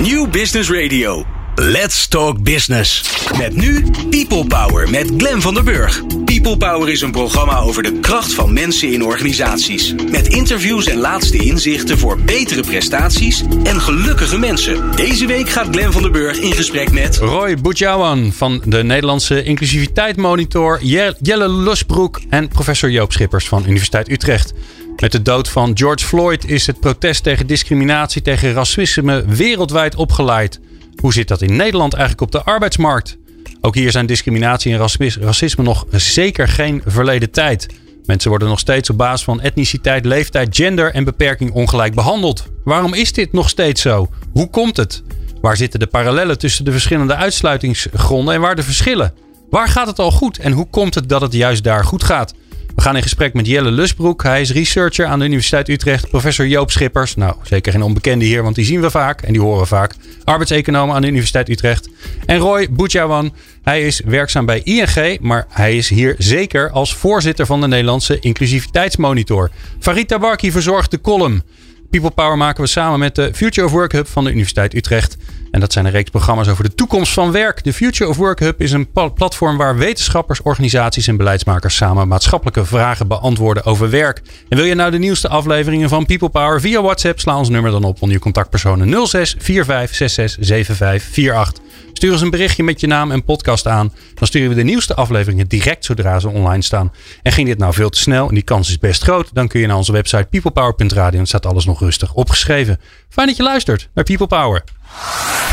[0.00, 1.24] New Business Radio.
[1.54, 3.02] Let's Talk Business.
[3.38, 6.02] Met nu People Power met Glen van der Burg.
[6.24, 9.94] People Power is een programma over de kracht van mensen in organisaties.
[10.10, 14.96] Met interviews en laatste inzichten voor betere prestaties en gelukkige mensen.
[14.96, 17.16] Deze week gaat Glen van der Burg in gesprek met...
[17.16, 20.78] Roy Boetjouwan van de Nederlandse Inclusiviteitsmonitor,
[21.20, 24.52] Jelle Lusbroek en professor Joop Schippers van Universiteit Utrecht.
[25.00, 30.60] Met de dood van George Floyd is het protest tegen discriminatie, tegen racisme wereldwijd opgeleid.
[30.96, 33.18] Hoe zit dat in Nederland eigenlijk op de arbeidsmarkt?
[33.60, 34.88] Ook hier zijn discriminatie en
[35.20, 37.66] racisme nog zeker geen verleden tijd.
[38.04, 42.46] Mensen worden nog steeds op basis van etniciteit, leeftijd, gender en beperking ongelijk behandeld.
[42.64, 44.08] Waarom is dit nog steeds zo?
[44.32, 45.02] Hoe komt het?
[45.40, 49.14] Waar zitten de parallellen tussen de verschillende uitsluitingsgronden en waar de verschillen?
[49.50, 52.34] Waar gaat het al goed en hoe komt het dat het juist daar goed gaat?
[52.80, 54.22] We gaan in gesprek met Jelle Lusbroek.
[54.22, 56.08] Hij is researcher aan de Universiteit Utrecht.
[56.08, 57.16] Professor Joop Schippers.
[57.16, 59.94] Nou, zeker geen onbekende hier, want die zien we vaak en die horen we vaak.
[60.24, 61.88] Arbeidseconoom aan de Universiteit Utrecht.
[62.26, 63.34] En Roy Boetjawan.
[63.62, 68.18] Hij is werkzaam bij ING, maar hij is hier zeker als voorzitter van de Nederlandse
[68.18, 69.50] Inclusiviteitsmonitor.
[69.78, 71.42] Farid Tabarki verzorgt de column.
[71.90, 75.16] People Power maken we samen met de Future of Work Hub van de Universiteit Utrecht.
[75.50, 77.64] En dat zijn een reeks programma's over de toekomst van werk.
[77.64, 82.64] De Future of Work Hub is een platform waar wetenschappers, organisaties en beleidsmakers samen maatschappelijke
[82.64, 84.22] vragen beantwoorden over werk.
[84.48, 87.20] En wil je nou de nieuwste afleveringen van People Power via WhatsApp?
[87.20, 91.68] Sla ons nummer dan op onder je contactpersonen 06 45 66 75 48.
[91.92, 93.92] Stuur ons een berichtje met je naam en podcast aan.
[94.14, 96.92] Dan sturen we de nieuwste afleveringen direct zodra ze online staan.
[97.22, 99.60] En ging dit nou veel te snel en die kans is best groot, dan kun
[99.60, 102.80] je naar onze website peoplepower.radio en staat alles nog rustig opgeschreven.
[103.08, 104.64] Fijn dat je luistert naar People Power.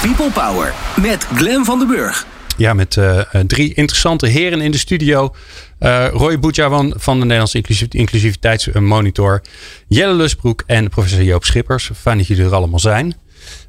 [0.02, 2.26] People Power met Glen van den Burg.
[2.58, 5.36] Ja, met uh, drie interessante heren in de studio.
[5.80, 9.42] Uh, Roy Boetjawan van de Nederlandse Inclusiviteitsmonitor.
[9.88, 11.90] Jelle Lusbroek en professor Joop Schippers.
[11.96, 13.16] Fijn dat jullie er allemaal zijn.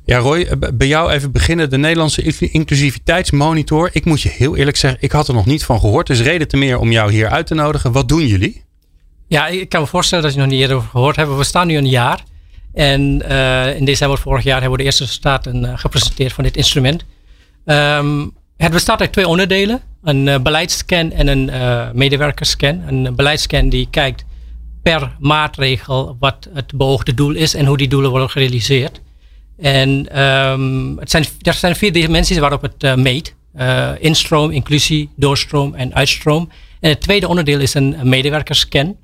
[0.05, 1.70] Ja, Roy, bij jou even beginnen.
[1.70, 3.91] De Nederlandse Inclusiviteitsmonitor.
[3.92, 6.06] Ik moet je heel eerlijk zeggen, ik had er nog niet van gehoord.
[6.06, 7.92] Dus reden te meer om jou hier uit te nodigen.
[7.92, 8.64] Wat doen jullie?
[9.27, 11.36] Ja, ik kan me voorstellen dat je nog niet eerder over gehoord hebt.
[11.36, 12.23] We staan nu een jaar.
[12.73, 16.56] En uh, in december vorig jaar hebben we de eerste resultaten uh, gepresenteerd van dit
[16.56, 17.05] instrument.
[17.64, 19.80] Um, het bestaat uit twee onderdelen.
[20.02, 21.51] Een uh, beleidsscan en een
[21.96, 22.83] medewerkerscan.
[22.86, 24.24] Een beleidsscan die kijkt
[24.83, 29.00] per maatregel wat het beoogde doel is en hoe die doelen worden gerealiseerd.
[29.58, 33.35] En um, het zijn, er zijn vier dimensies waarop het meet.
[33.98, 36.50] instroom, inclusie, doorstroom en uitstroom.
[36.80, 38.96] En het tweede onderdeel is een medewerkerscan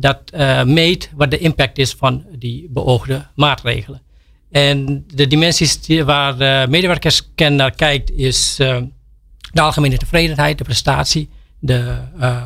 [0.00, 4.02] dat uh, meet wat de impact is van die beoogde maatregelen.
[4.50, 8.76] En de dimensies die, waar de medewerkersken naar kijkt is uh,
[9.52, 11.28] de algemene tevredenheid, de prestatie,
[11.58, 11.96] de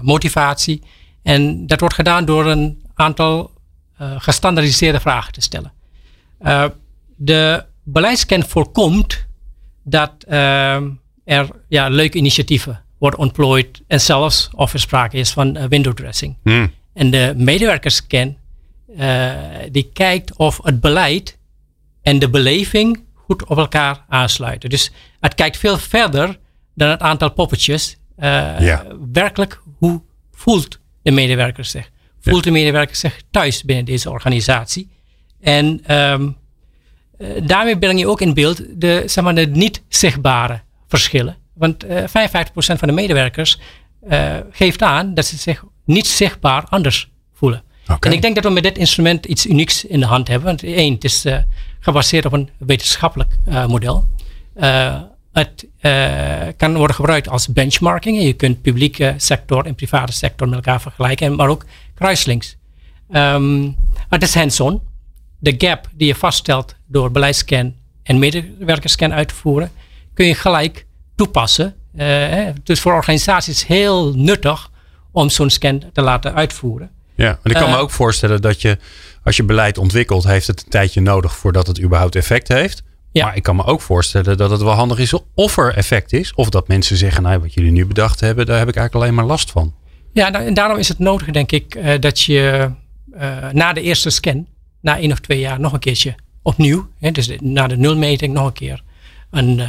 [0.03, 0.83] motivatie.
[1.23, 3.53] En dat wordt gedaan door een aantal
[4.19, 5.73] gestandardiseerde vragen te stellen.
[7.17, 9.27] de beleidscan voorkomt
[9.85, 10.13] dat
[11.25, 16.37] er ja, leuke initiatieven worden ontplooid en zelfs of er sprake is van window dressing.
[16.43, 16.71] Hmm.
[16.94, 18.37] En de medewerkerscan,
[18.99, 19.32] uh,
[19.71, 21.38] die kijkt of het beleid
[22.03, 24.71] en de beleving goed op elkaar aansluiten.
[24.71, 24.91] Dus
[25.21, 26.38] het kijkt veel verder
[26.75, 27.97] dan het aantal poppetjes.
[28.16, 28.87] Ja.
[29.12, 31.91] Werkelijk, hoe voelt de medewerker zich?
[32.21, 34.88] Voelt de medewerker zich thuis binnen deze organisatie?
[35.41, 36.37] En um,
[37.43, 41.37] daarmee breng je ook in beeld de, zeg maar, de niet zichtbare verschillen.
[41.55, 42.05] Want uh, 55%
[42.55, 43.61] van de medewerkers
[44.09, 47.62] uh, geeft aan dat ze zich niet zichtbaar anders voelen.
[48.00, 50.47] En ik denk dat we met dit instrument iets unieks in de hand hebben.
[50.47, 51.37] Want één, het is uh,
[51.81, 54.09] gebaseerd op een wetenschappelijk uh, model.
[54.56, 55.00] Uh,
[55.33, 55.67] het
[56.56, 58.23] kan worden gebruikt als benchmarking.
[58.23, 62.56] Je kunt publieke sector en private sector met elkaar vergelijken, maar ook kruislinks.
[63.11, 63.77] Um,
[64.09, 64.81] het is hands-on.
[65.39, 69.71] De gap die je vaststelt door beleidsscan en medewerkerscan uit te voeren,
[70.15, 70.87] kun je gelijk
[71.17, 71.75] toepassen.
[72.62, 74.71] dus voor organisaties heel nuttig
[75.15, 76.91] om zo'n scan te laten uitvoeren.
[77.15, 78.79] Ja, en ik kan me eh, ook voorstellen dat je,
[79.23, 82.83] als je beleid ontwikkelt, heeft het een tijdje nodig voordat het überhaupt effect heeft.
[83.13, 83.25] Ja.
[83.25, 86.35] Maar ik kan me ook voorstellen dat het wel handig is of er effect is.
[86.35, 89.17] Of dat mensen zeggen, nou, wat jullie nu bedacht hebben, daar heb ik eigenlijk alleen
[89.17, 89.75] maar last van.
[90.12, 92.71] Ja, nou, en daarom is het nodig, denk ik, uh, dat je
[93.15, 94.47] uh, na de eerste scan,
[94.81, 98.47] na één of twee jaar, nog een keertje opnieuw, hè, dus na de nulmeting nog
[98.47, 98.83] een keer
[99.31, 99.67] een uh,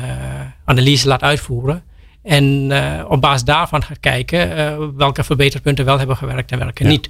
[0.66, 1.84] analyse laat uitvoeren.
[2.26, 6.84] En uh, op basis daarvan gaat kijken uh, welke verbeterpunten wel hebben gewerkt en welke
[6.84, 7.10] niet.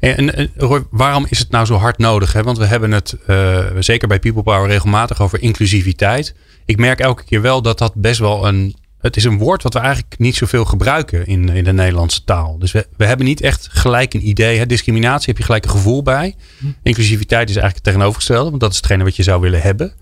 [0.00, 0.52] En, en
[0.90, 2.32] waarom is het nou zo hard nodig?
[2.32, 2.42] Hè?
[2.42, 6.34] Want we hebben het uh, zeker bij People Power regelmatig over inclusiviteit.
[6.64, 8.76] Ik merk elke keer wel dat dat best wel een.
[8.98, 12.58] Het is een woord wat we eigenlijk niet zoveel gebruiken in, in de Nederlandse taal.
[12.58, 14.58] Dus we, we hebben niet echt gelijk een idee.
[14.58, 14.66] Hè?
[14.66, 16.34] Discriminatie heb je gelijk een gevoel bij.
[16.82, 19.92] Inclusiviteit is eigenlijk het tegenovergestelde, want dat is hetgene wat je zou willen hebben.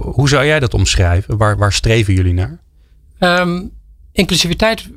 [0.00, 1.36] Hoe zou jij dat omschrijven?
[1.36, 2.58] Waar, waar streven jullie naar?
[3.18, 3.62] Ehm,
[4.12, 4.88] inclusiviteit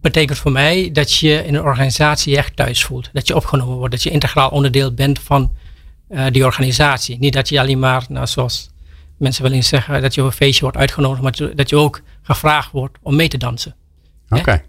[0.00, 3.10] betekent voor mij dat je in een organisatie echt thuis voelt.
[3.12, 3.92] Dat je opgenomen wordt.
[3.92, 5.52] Dat je integraal onderdeel bent van
[6.08, 7.18] uh, die organisatie.
[7.18, 8.70] Niet dat je alleen maar, nou, zoals
[9.18, 11.22] mensen wel eens zeggen, dat je op een feestje wordt uitgenodigd.
[11.22, 13.74] Maar dat je ook gevraagd wordt om mee te dansen.
[14.28, 14.62] Oké.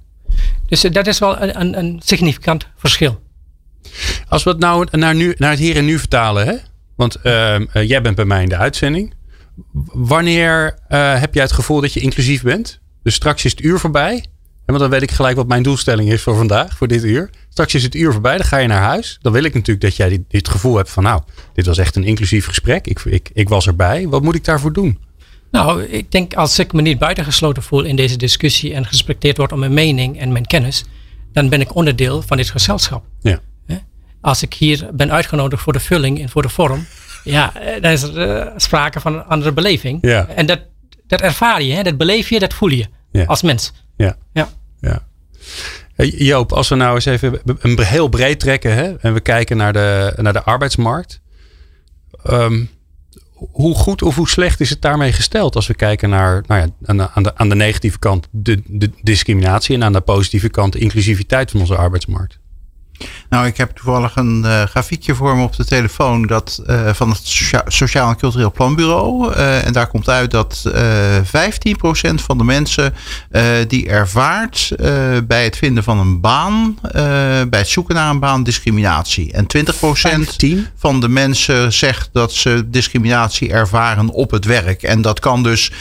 [0.66, 3.22] Dus uh, dat is wel een, een, een, significant verschil.
[4.28, 6.48] Als we het nou naar, nu, naar het hier en nu vertalen.
[6.48, 6.56] Hè?
[6.96, 9.14] Want uh, jij bent bij mij in de uitzending.
[9.94, 12.80] Wanneer heb jij het gevoel dat je inclusief bent?
[13.04, 14.26] Dus straks is het uur voorbij.
[14.66, 17.30] Want dan weet ik gelijk wat mijn doelstelling is voor vandaag, voor dit uur.
[17.50, 19.18] Straks is het uur voorbij, dan ga je naar huis.
[19.22, 21.22] Dan wil ik natuurlijk dat jij dit, dit gevoel hebt van nou,
[21.54, 22.88] dit was echt een inclusief gesprek.
[22.88, 24.08] Ik, ik, ik was erbij.
[24.08, 25.00] Wat moet ik daarvoor doen?
[25.52, 29.54] Nou, ik denk als ik me niet buitengesloten voel in deze discussie en gerespecteerd wordt
[29.54, 30.86] om mijn mening en mijn kennis,
[31.34, 33.06] dan ben ik onderdeel van dit gezelschap.
[33.22, 33.40] Ja.
[34.22, 36.86] Als ik hier ben uitgenodigd voor de vulling en voor de vorm,
[37.24, 39.98] ja, eh, dan is er uh, sprake van een andere beleving.
[40.02, 40.28] Ja.
[40.28, 40.60] En dat,
[41.08, 41.84] dat ervaar je, hè?
[41.84, 43.24] dat beleef je, dat voel je ja.
[43.24, 43.74] als mens.
[43.96, 44.16] Ja.
[44.34, 44.50] ja.
[44.80, 45.04] ja.
[46.06, 49.74] Joop, als we nou eens even een heel breed trekken hè, en we kijken naar
[49.74, 51.22] de, naar de arbeidsmarkt.
[52.30, 52.70] Um,
[53.52, 56.68] hoe goed of hoe slecht is het daarmee gesteld als we kijken naar nou ja,
[56.86, 60.50] aan, de, aan, de, aan de negatieve kant de, de discriminatie en aan de positieve
[60.50, 62.40] kant de inclusiviteit van onze arbeidsmarkt?
[63.30, 67.10] Nou, ik heb toevallig een uh, grafiekje voor me op de telefoon dat, uh, van
[67.10, 69.34] het Socia Sociaal en Cultureel Planbureau.
[69.34, 72.94] Uh, en daar komt uit dat 15% van de mensen
[73.68, 74.72] die ervaart
[75.28, 76.78] bij het vinden van een baan,
[77.50, 79.32] bij het zoeken naar een baan, discriminatie.
[79.32, 80.68] En 20% 15?
[80.76, 84.84] van de mensen zegt dat ze discriminatie ervaren op het werk.
[84.84, 85.72] En dat kan dus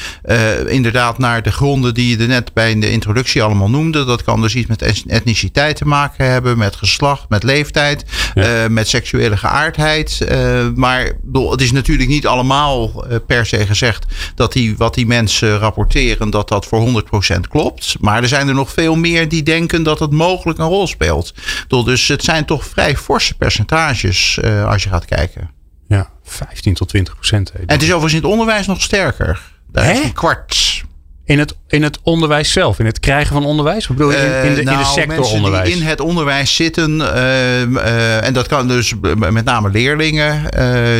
[0.67, 4.05] inderdaad naar de gronden die je er net bij de introductie allemaal noemde.
[4.05, 8.04] Dat kan dus iets met etniciteit te maken hebben, met geslacht, met leeftijd,
[8.34, 8.64] ja.
[8.64, 10.19] uh, met seksuele geaardheid.
[10.32, 14.04] Uh, maar bedoel, het is natuurlijk niet allemaal uh, per se gezegd
[14.34, 17.02] dat die, wat die mensen rapporteren, dat dat voor
[17.37, 17.96] 100% klopt.
[18.00, 21.34] Maar er zijn er nog veel meer die denken dat het mogelijk een rol speelt.
[21.62, 25.50] Bedoel, dus het zijn toch vrij forse percentages als je gaat kijken.
[25.88, 27.50] Ja, 15 tot 20 procent.
[27.50, 29.40] En het is overigens in het onderwijs nog sterker.
[29.72, 30.84] Daar is een kwart.
[31.32, 33.87] In het, in het onderwijs zelf, in het krijgen van onderwijs?
[33.87, 35.69] Bedoel je in, in, de, nou, in de sector onderwijs?
[35.69, 40.44] Die in het onderwijs zitten, uh, uh, en dat kan dus met name leerlingen,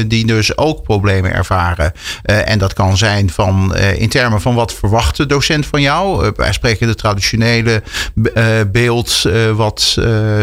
[0.09, 1.93] die dus ook problemen ervaren.
[2.23, 6.33] en dat kan zijn van, in termen van wat verwacht de docent van jou?
[6.37, 7.83] wij spreken de traditionele
[8.73, 9.23] beeld,
[9.55, 9.99] wat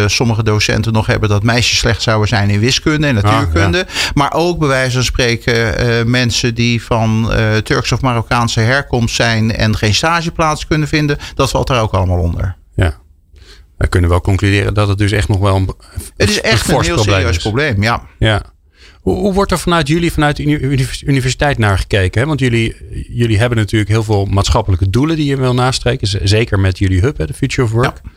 [0.06, 3.86] sommige docenten nog hebben, dat meisjes slecht zouden zijn in wiskunde en natuurkunde.
[3.86, 4.12] Ah, ja.
[4.14, 7.32] Maar ook bij wijze van spreken mensen die van
[7.64, 11.18] Turks of Marokkaanse herkomst zijn en geen stageplaats kunnen vinden.
[11.36, 12.56] Dat valt daar ook allemaal onder.
[12.76, 12.98] Ja.
[13.78, 15.74] We kunnen wel concluderen dat het dus echt nog wel een.
[16.18, 17.42] Het is echt een, een heel probleem serieus is.
[17.42, 18.08] probleem, ja.
[18.20, 18.42] Ja.
[19.02, 22.22] Hoe, hoe, wordt er vanuit jullie, vanuit de universiteit naar gekeken?
[22.22, 22.28] Hè?
[22.28, 22.76] Want jullie,
[23.10, 26.28] jullie hebben natuurlijk heel veel maatschappelijke doelen die je wil nastreven.
[26.28, 28.02] Zeker met jullie hub, hè, de Future of Work.
[28.04, 28.12] Ja.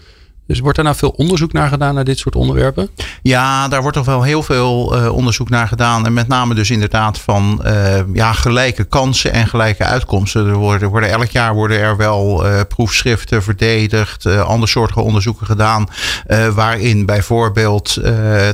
[0.52, 2.88] Dus wordt er nou veel onderzoek naar gedaan naar dit soort onderwerpen?
[3.22, 6.06] Ja, daar wordt toch wel heel veel uh, onderzoek naar gedaan.
[6.06, 10.46] En met name dus inderdaad van uh, ja, gelijke kansen en gelijke uitkomsten.
[10.46, 15.88] Er worden, worden elk jaar worden er wel uh, proefschriften verdedigd, andersoortige onderzoeken gedaan.
[16.54, 17.96] waarin bijvoorbeeld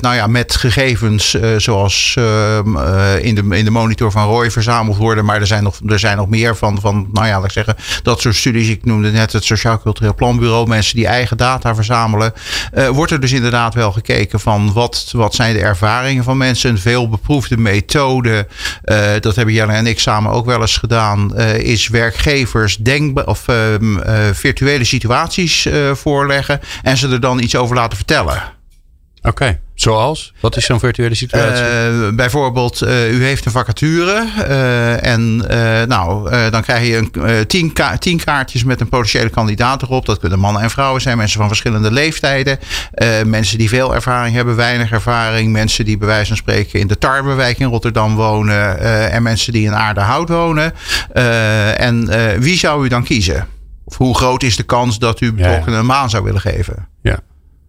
[0.00, 2.76] nou ja, met gegevens zoals ehm,
[3.16, 5.24] in, de, in de monitor van Roy verzameld worden.
[5.24, 8.20] Maar er zijn nog, er zijn nog meer van, van, nou ja, ik zeggen, dat
[8.20, 8.68] soort studies.
[8.68, 10.68] Ik noemde net het Sociaal Cultureel Planbureau.
[10.68, 11.86] Mensen die eigen data verzamelen.
[11.90, 16.70] Uh, wordt er dus inderdaad wel gekeken van wat, wat zijn de ervaringen van mensen.
[16.70, 18.46] Een veel beproefde methode,
[18.84, 23.26] uh, dat hebben Jelle en ik samen ook wel eens gedaan, uh, is werkgevers denk,
[23.28, 23.44] of
[24.32, 28.42] virtuele situaties voorleggen en ze er dan iets over laten vertellen.
[29.22, 29.60] Oké.
[29.80, 30.32] Zoals?
[30.40, 31.64] Wat is zo'n virtuele situatie?
[31.64, 34.26] Uh, bijvoorbeeld, uh, u heeft een vacature.
[34.38, 35.36] Uh, en
[35.88, 40.06] nou, dan krijg je een, tien, ka tien, kaartjes met een potentiële kandidaat erop.
[40.06, 42.58] Dat kunnen mannen en vrouwen zijn, mensen van verschillende leeftijden.
[43.24, 45.52] mensen die veel ervaring hebben, weinig ervaring.
[45.52, 48.80] Mensen die bij wijze van spreken in de Tarwewijk in Rotterdam wonen.
[49.10, 50.74] en mensen die in Aardehout wonen.
[51.76, 52.08] en
[52.40, 53.46] wie zou u dan kiezen?
[53.84, 55.78] Of hoe groot is de kans dat u betrokkenen ja.
[55.78, 56.88] een maan zou willen geven?
[57.02, 57.18] Ja.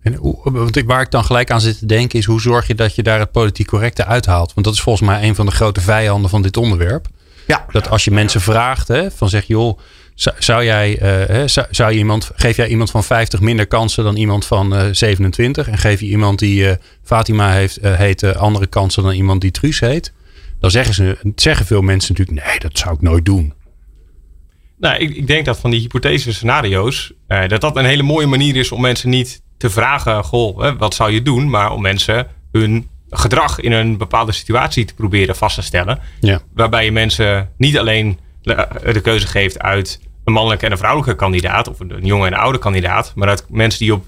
[0.01, 2.75] En hoe, want waar ik dan gelijk aan zit te denken is hoe zorg je
[2.75, 4.53] dat je daar het politiek correcte uithaalt?
[4.53, 7.07] Want dat is volgens mij een van de grote vijanden van dit onderwerp.
[7.47, 7.65] Ja.
[7.71, 9.79] Dat als je mensen vraagt, hè, van zeg joh,
[10.39, 11.01] zou jij,
[11.39, 14.73] uh, zou, zou je iemand, geef jij iemand van 50 minder kansen dan iemand van
[14.73, 15.67] uh, 27?
[15.67, 16.71] En geef je iemand die uh,
[17.03, 20.13] Fatima heeft, heet andere kansen dan iemand die Truus heet?
[20.59, 23.53] Dan zeggen, ze, zeggen veel mensen natuurlijk, nee, dat zou ik nooit doen.
[24.77, 27.13] Nou, ik, ik denk dat van die hypothetische scenario's,
[27.47, 31.11] dat dat een hele mooie manier is om mensen niet te vragen, goh, wat zou
[31.11, 31.49] je doen?
[31.49, 35.99] Maar om mensen hun gedrag in een bepaalde situatie te proberen vast te stellen.
[36.19, 36.41] Ja.
[36.53, 41.67] Waarbij je mensen niet alleen de keuze geeft uit een mannelijke en een vrouwelijke kandidaat,
[41.67, 44.05] of een jonge en een oude kandidaat, maar uit mensen die op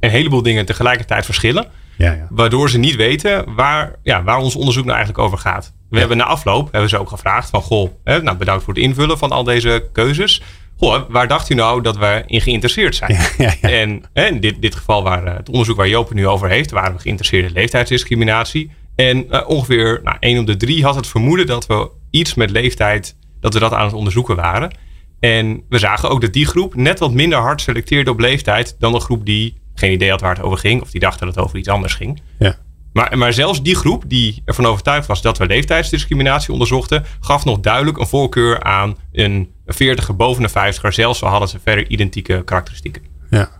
[0.00, 1.66] een heleboel dingen tegelijkertijd verschillen.
[1.96, 2.26] Ja, ja.
[2.30, 5.72] Waardoor ze niet weten waar, ja, waar ons onderzoek nou eigenlijk over gaat.
[5.90, 8.82] We hebben na afloop hebben ze ook gevraagd van goh, hè, nou bedankt voor het
[8.82, 10.42] invullen van al deze keuzes.
[10.76, 13.12] Goh, waar dacht u nou dat we in geïnteresseerd zijn?
[13.12, 13.68] Ja, ja, ja.
[13.68, 16.48] En hè, in dit, dit geval waar eh, het onderzoek waar Joop het nu over
[16.48, 18.70] heeft, waren we geïnteresseerd in leeftijdsdiscriminatie.
[18.94, 22.50] En eh, ongeveer nou, 1 op de 3 had het vermoeden dat we iets met
[22.50, 24.76] leeftijd, dat we dat aan het onderzoeken waren.
[25.20, 28.92] En we zagen ook dat die groep net wat minder hard selecteerde op leeftijd dan
[28.92, 30.82] de groep die geen idee had waar het over ging.
[30.82, 32.20] Of die dacht dat het over iets anders ging.
[32.38, 32.56] Ja.
[32.96, 37.60] Maar, maar zelfs die groep die ervan overtuigd was dat we leeftijdsdiscriminatie onderzochten, gaf nog
[37.60, 42.42] duidelijk een voorkeur aan een 40er boven de 50er, zelfs al hadden ze verder identieke
[42.44, 43.02] karakteristieken.
[43.30, 43.50] Ja.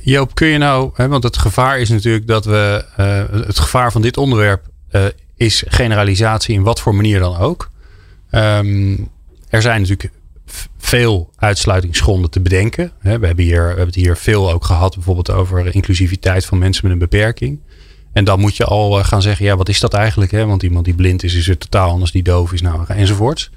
[0.00, 3.92] Joop, kun je nou, hè, want het gevaar is natuurlijk dat we, uh, het gevaar
[3.92, 5.04] van dit onderwerp uh,
[5.36, 7.70] is generalisatie in wat voor manier dan ook.
[8.30, 9.08] Um,
[9.48, 10.12] er zijn natuurlijk
[10.78, 12.92] veel uitsluitingsgronden te bedenken.
[13.00, 16.82] We hebben, hier, we hebben het hier veel ook gehad, bijvoorbeeld over inclusiviteit van mensen
[16.84, 17.60] met een beperking.
[18.12, 20.30] En dan moet je al eh, gaan zeggen, ja, wat is dat eigenlijk?
[20.30, 20.46] Hè?
[20.46, 23.50] Want iemand die blind is, is er totaal anders, die doof is, nou, enzovoorts.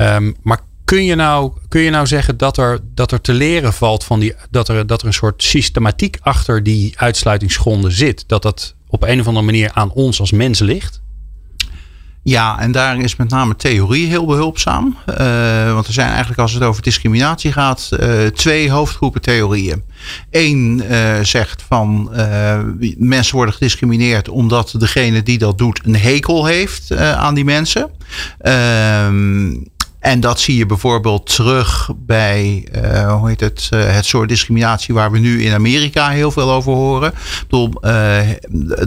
[0.00, 3.72] Um, maar kun je, nou, kun je nou zeggen dat er, dat er te leren
[3.72, 8.24] valt van die, dat er, dat er een soort systematiek achter die uitsluitingsgronden zit?
[8.26, 11.00] Dat dat op een of andere manier aan ons als mens ligt?
[12.28, 14.96] Ja, en daar is met name theorie heel behulpzaam.
[15.20, 19.82] Uh, want er zijn eigenlijk, als het over discriminatie gaat, uh, twee hoofdgroepen theorieën.
[20.30, 22.10] Eén uh, zegt van
[22.96, 27.90] mensen worden gediscrimineerd omdat degene die dat doet een hekel heeft aan die mensen.
[28.38, 29.50] Ehm,
[30.00, 34.94] en dat zie je bijvoorbeeld terug bij uh, hoe heet het, uh, het soort discriminatie
[34.94, 37.12] waar we nu in Amerika heel veel over horen.
[37.48, 38.18] Bedoel, uh,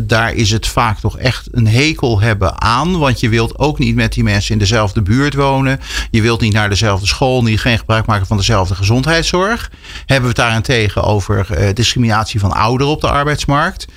[0.02, 2.98] daar is het vaak toch echt een hekel hebben aan.
[2.98, 5.80] Want je wilt ook niet met die mensen in dezelfde buurt wonen.
[6.12, 9.72] Je wilt niet naar dezelfde school, niet geen gebruik maken van dezelfde gezondheidszorg.
[9.98, 13.88] Hebben we het daarentegen over discriminatie van ouderen op de arbeidsmarkt.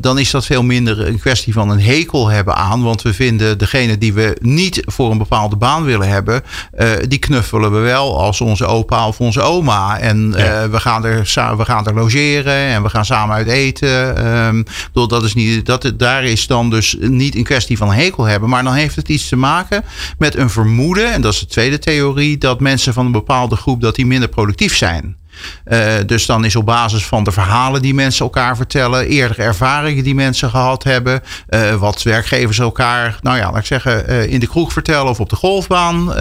[0.00, 2.82] dan is dat veel minder een kwestie van een hekel hebben aan.
[2.82, 6.38] Want we vinden degene die we niet voor een bepaalde baan willen hebben
[6.78, 9.98] uh, die knuffelen we wel als onze opa of onze oma.
[9.98, 10.64] En ja.
[10.64, 11.16] uh, we, gaan er,
[11.56, 14.26] we gaan er logeren en we gaan samen uit eten.
[14.26, 18.48] Um, dat is niet, dat, daar is dan dus niet een kwestie van hekel hebben.
[18.48, 19.84] Maar dan heeft het iets te maken
[20.18, 21.12] met een vermoeden.
[21.12, 22.38] En dat is de tweede theorie.
[22.38, 25.16] Dat mensen van een bepaalde groep dat die minder productief zijn.
[25.66, 30.04] Uh, dus dan is op basis van de verhalen die mensen elkaar vertellen, eerdere ervaringen
[30.04, 34.40] die mensen gehad hebben, uh, wat werkgevers elkaar, nou ja, laat ik zeggen, uh, in
[34.40, 36.14] de kroeg vertellen of op de golfbaan,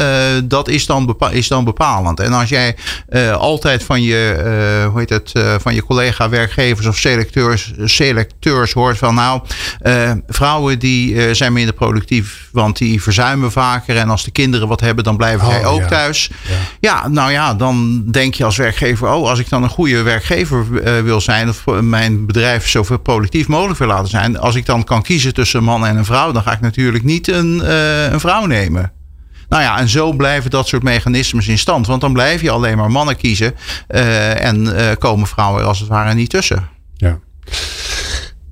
[0.43, 2.19] dat is dan, bepa is dan bepalend.
[2.19, 2.75] En als jij
[3.37, 5.31] altijd van je, hoe heet het,
[5.61, 9.41] van je collega-werkgevers of selecteurs, selecteurs hoort van, nou,
[10.27, 15.03] vrouwen die zijn minder productief, want die verzuimen vaker en als de kinderen wat hebben,
[15.03, 15.87] dan blijven oh, zij ook ja.
[15.87, 16.29] thuis.
[16.49, 16.55] Ja.
[16.79, 20.65] ja, nou ja, dan denk je als werkgever oh, als ik dan een goede werkgever
[20.71, 24.83] uh, wil zijn, of mijn bedrijf zo productief mogelijk wil laten zijn, als ik dan
[24.83, 28.19] kan kiezen tussen man en een vrouw, dan ga ik natuurlijk niet een, uh, een
[28.19, 28.91] vrouw nemen.
[29.49, 31.87] Nou ja, en zo blijven dat soort mechanismes in stand.
[31.87, 33.55] Want dan blijf je alleen maar mannen kiezen.
[33.89, 36.69] Uh, en komen vrouwen als het ware niet tussen.
[36.93, 37.19] Ja.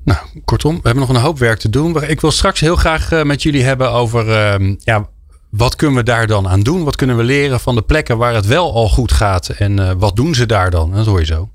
[0.04, 2.04] Nou, kortom, we hebben nog een hoop werk te doen.
[2.04, 4.28] Ik wil straks heel graag met jullie hebben over
[4.60, 5.10] uh, ja,
[5.58, 6.84] wat kunnen we daar dan aan doen?
[6.84, 9.50] Wat kunnen we leren van de plekken waar het wel al goed gaat?
[9.50, 10.92] En uh, wat doen ze daar dan?
[10.92, 11.50] Dat hoor je zo.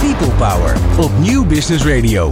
[0.00, 2.30] People Power op Nieuw Business Radio.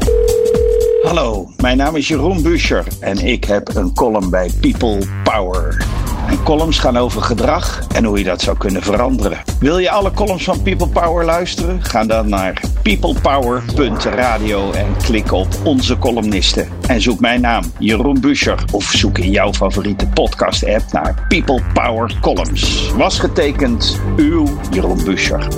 [1.03, 5.87] Hallo, mijn naam is Jeroen Buscher en ik heb een column bij People Power.
[6.29, 9.39] Mijn columns gaan over gedrag en hoe je dat zou kunnen veranderen.
[9.61, 11.85] Wil je alle columns van People Power luisteren?
[11.85, 16.69] Ga dan naar peoplepower.radio en klik op onze columnisten.
[16.87, 22.13] En zoek mijn naam, Jeroen Buscher, of zoek in jouw favoriete podcast-app naar People Power
[22.21, 22.93] Columns.
[22.93, 25.49] Was getekend uw Jeroen Buscher.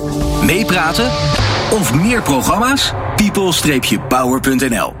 [0.45, 1.05] Meepraten
[1.71, 2.93] of meer programma's?
[3.15, 5.00] people-power.nl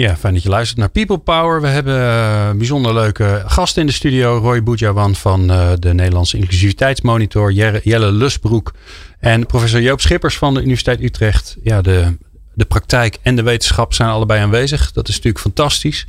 [0.00, 1.60] ja, fijn dat je luistert naar People Power.
[1.60, 4.38] We hebben een bijzonder leuke gasten in de studio.
[4.38, 7.52] Roy Boedjawan van uh, de Nederlandse Inclusiviteitsmonitor.
[7.52, 8.72] Jelle Lusbroek
[9.18, 11.56] en professor Joop Schippers van de Universiteit Utrecht.
[11.62, 12.16] Ja, de,
[12.54, 14.92] de praktijk en de wetenschap zijn allebei aanwezig.
[14.92, 16.06] Dat is natuurlijk fantastisch.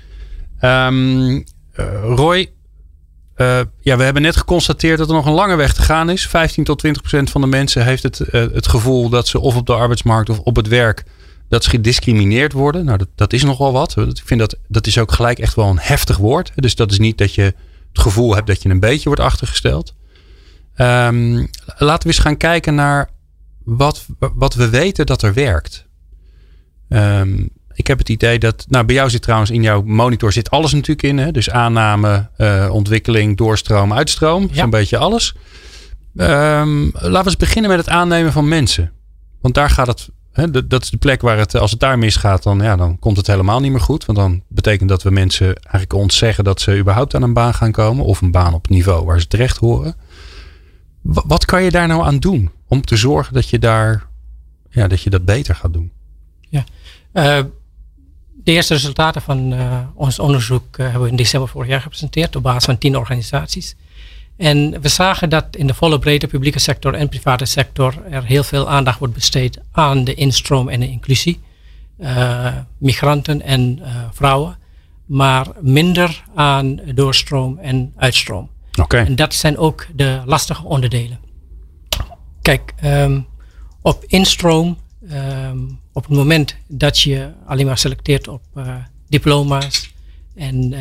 [0.61, 1.43] Um, uh,
[2.03, 2.51] Roy,
[3.81, 6.27] ja, we hebben net geconstateerd dat er nog een lange weg te gaan is.
[6.27, 9.65] 15 tot 20 procent van de mensen heeft het, het gevoel dat ze of op
[9.65, 11.03] de arbeidsmarkt of op het werk
[11.51, 12.85] dat ze gediscrimineerd worden.
[12.85, 13.97] Nou, dat, dat is nogal wat.
[13.97, 16.51] Ik vind dat, dat is ook gelijk echt wel een heftig woord.
[16.55, 19.93] Dus dat is niet dat je het gevoel hebt dat je een beetje wordt achtergesteld.
[20.77, 23.09] Um, laten we eens gaan kijken naar
[23.63, 25.85] wat, wat we weten dat er werkt.
[26.89, 30.49] Um, ik heb het idee dat, nou bij jou zit trouwens in jouw monitor zit
[30.49, 31.17] alles natuurlijk in.
[31.17, 31.31] Hè?
[31.31, 34.49] Dus aanname, uh, ontwikkeling, doorstroom, uitstroom.
[34.51, 35.35] Zo'n beetje alles.
[36.15, 38.91] Um, laten we eens beginnen met het aannemen van mensen.
[39.41, 42.43] Want daar gaat het, hè, dat is de plek waar het, als het daar misgaat,
[42.43, 44.05] dan, ja, dan komt het helemaal niet meer goed.
[44.05, 47.53] Want dan betekent dat we mensen eigenlijk ons zeggen dat ze überhaupt aan een baan
[47.53, 48.05] gaan komen.
[48.05, 49.95] Of een baan op het niveau waar ze terecht horen.
[51.01, 54.07] Wat kan je daar nou aan doen om te zorgen dat je daar,
[54.69, 55.91] ja, dat je dat beter gaat doen?
[56.49, 56.63] Ja,
[57.13, 57.45] uh,
[58.43, 62.43] de eerste resultaten van uh, ons onderzoek hebben we in december vorig jaar gepresenteerd op
[62.43, 63.75] basis van tien organisaties.
[64.41, 68.43] En we zagen dat in de volle breedte publieke sector en private sector er heel
[68.43, 71.39] veel aandacht wordt besteed aan de instroom en de inclusie.
[71.99, 73.79] Uh, migranten en
[74.11, 74.57] vrouwen.
[75.05, 78.49] Maar minder aan doorstroom en uitstroom.
[78.79, 79.05] Okay.
[79.05, 81.19] En dat zijn ook de lastige onderdelen.
[82.41, 83.27] Kijk, um,
[83.81, 84.77] op instroom
[85.11, 88.75] um, op het moment dat je alleen maar selecteert op uh,
[89.09, 89.93] diploma's
[90.35, 90.73] en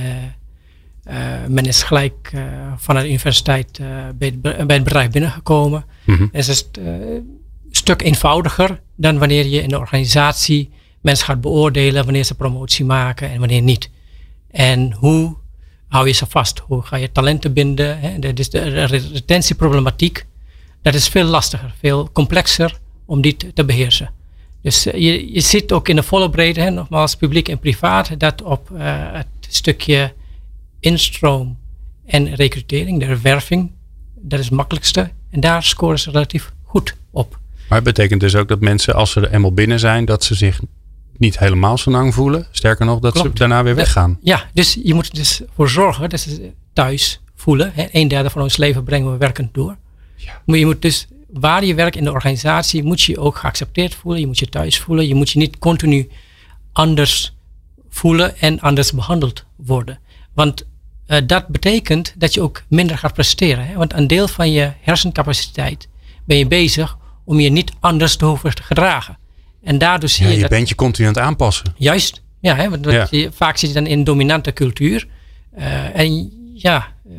[1.48, 2.32] men is gelijk
[2.76, 3.80] vanuit de universiteit
[4.18, 6.28] bij het, bij, het, bedrijf binnengekomen, mm -hmm.
[6.32, 7.40] is het een
[7.70, 13.30] stuk eenvoudiger dan wanneer je in de organisatie mensen gaat beoordelen wanneer ze promotie maken
[13.30, 13.90] en wanneer niet.
[14.50, 15.36] En hoe
[15.88, 16.58] hou je ze vast?
[16.58, 18.00] Hoe ga je talenten binden?
[18.00, 18.18] Hè?
[18.18, 20.26] Dat is de retentieproblematiek.
[20.82, 24.10] Dat is veel lastiger, veel complexer om die te beheersen.
[24.62, 28.42] Dus je, je zit ook in de volle breedte, hè, nogmaals publiek en privaat, dat
[28.42, 28.80] op uh,
[29.12, 30.12] het stukje
[30.80, 31.58] instroom
[32.06, 33.72] en recrutering, de werving,
[34.14, 35.10] dat is het makkelijkste.
[35.30, 37.38] En daar scoren ze relatief goed op.
[37.68, 40.34] Maar het betekent dus ook dat mensen, als ze er eenmaal binnen zijn, dat ze
[40.34, 40.60] zich
[41.16, 42.46] niet helemaal zo lang voelen.
[42.50, 43.28] Sterker nog, dat Klopt.
[43.28, 44.18] ze daarna weer weggaan.
[44.22, 47.72] Ja, dus je moet er dus voor zorgen dat ze thuis voelen.
[47.74, 47.86] Hè.
[47.92, 49.76] Een derde van ons leven brengen we werkend door.
[50.16, 50.42] Ja.
[50.46, 53.94] Maar je moet dus waar je werkt in de organisatie, moet je je ook geaccepteerd
[53.94, 54.20] voelen.
[54.20, 55.06] Je moet je thuis voelen.
[55.06, 56.08] Je moet je niet continu
[56.72, 57.34] anders
[57.88, 59.98] voelen en anders behandeld worden.
[60.34, 60.66] Want
[61.10, 63.66] uh, dat betekent dat je ook minder gaat presteren.
[63.66, 63.74] Hè?
[63.74, 65.88] Want een deel van je hersencapaciteit
[66.24, 69.18] ben je bezig om je niet anders te hoeven te gedragen.
[69.62, 70.34] En daardoor zie ja, je.
[70.34, 71.74] Je dat, bent je continu aan het aanpassen.
[71.76, 72.22] Juist.
[72.40, 73.06] Ja, hè, want ja.
[73.10, 75.06] Je, vaak zit je dan in een dominante cultuur.
[75.58, 77.12] Uh, en ja, uh,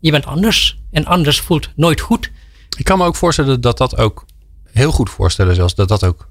[0.00, 0.78] je bent anders.
[0.90, 2.30] En anders voelt nooit goed.
[2.78, 4.26] Ik kan me ook voorstellen dat dat ook
[4.72, 6.28] heel goed voorstellen zelfs dat dat ook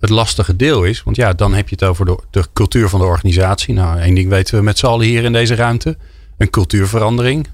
[0.00, 1.02] het lastige deel is.
[1.02, 3.74] Want ja, dan heb je het over de, de cultuur van de organisatie.
[3.74, 5.96] Nou, één ding weten we met z'n allen hier in deze ruimte.
[6.44, 7.46] Een cultuurverandering.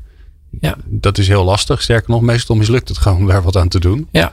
[0.61, 0.76] Ja.
[0.85, 1.83] Dat is heel lastig.
[1.83, 4.09] Sterker nog, meestal mislukt het gewoon daar wat aan te doen.
[4.11, 4.33] Ja.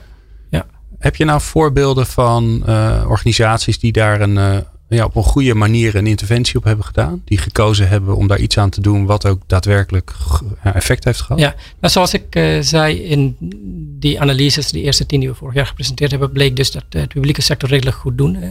[0.50, 0.66] ja.
[1.00, 4.58] Heb je nou voorbeelden van uh, organisaties die daar een, uh,
[4.90, 7.22] ja, op een goede manier een interventie op hebben gedaan?
[7.26, 10.14] Die gekozen hebben om daar iets aan te doen wat ook daadwerkelijk
[10.64, 11.42] effect heeft gehad?
[11.42, 13.36] Ja, nou, zoals ik uh, zei in
[14.00, 17.08] die analyses, die eerste tien die we vorig jaar gepresenteerd hebben, bleek dus dat de
[17.08, 18.36] publieke sector redelijk goed doen.
[18.36, 18.50] Hè.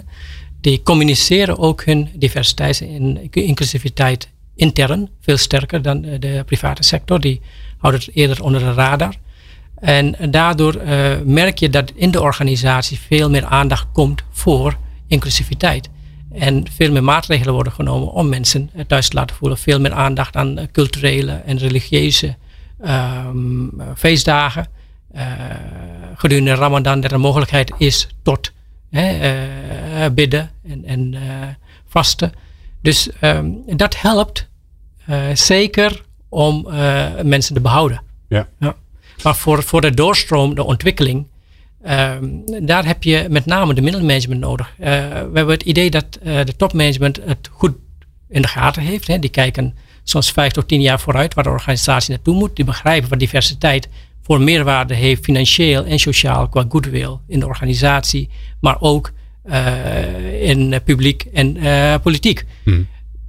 [0.60, 7.20] Die communiceren ook hun diversiteit en inclusiviteit intern veel sterker dan de private sector.
[7.20, 7.40] Die
[7.78, 9.14] houden het eerder onder de radar.
[9.76, 15.88] En daardoor uh, merk je dat in de organisatie veel meer aandacht komt voor inclusiviteit.
[16.32, 19.58] En veel meer maatregelen worden genomen om mensen thuis te laten voelen.
[19.58, 22.36] Veel meer aandacht aan culturele en religieuze
[22.86, 24.66] um, feestdagen.
[26.14, 28.52] Gedurende Ramadan dat er mogelijkheid is tot
[28.90, 31.14] hè, bidden en, en
[31.88, 32.32] vasten.
[32.86, 34.48] Dus um, dat helpt
[35.32, 36.66] zeker om
[37.22, 38.02] mensen te behouden.
[38.28, 38.48] Ja.
[38.58, 38.76] ja.
[39.22, 41.26] Maar voor, voor de doorstroom, de ontwikkeling,
[41.88, 44.70] Um, daar heb je met name de middelmanagement nodig.
[44.78, 47.74] Uh, we hebben het idee dat de topmanagement het goed
[48.28, 49.06] in de gaten heeft.
[49.06, 49.18] Hè.
[49.18, 52.56] Die kijken soms vijf tot tien jaar vooruit waar de organisatie naartoe moet.
[52.56, 53.88] Die begrijpen wat diversiteit
[54.22, 59.12] voor meerwaarde heeft, financieel en sociaal, qua goodwill in de organisatie, maar ook
[60.40, 61.56] in publiek en
[62.02, 62.44] politiek.
[62.64, 62.86] Hmm.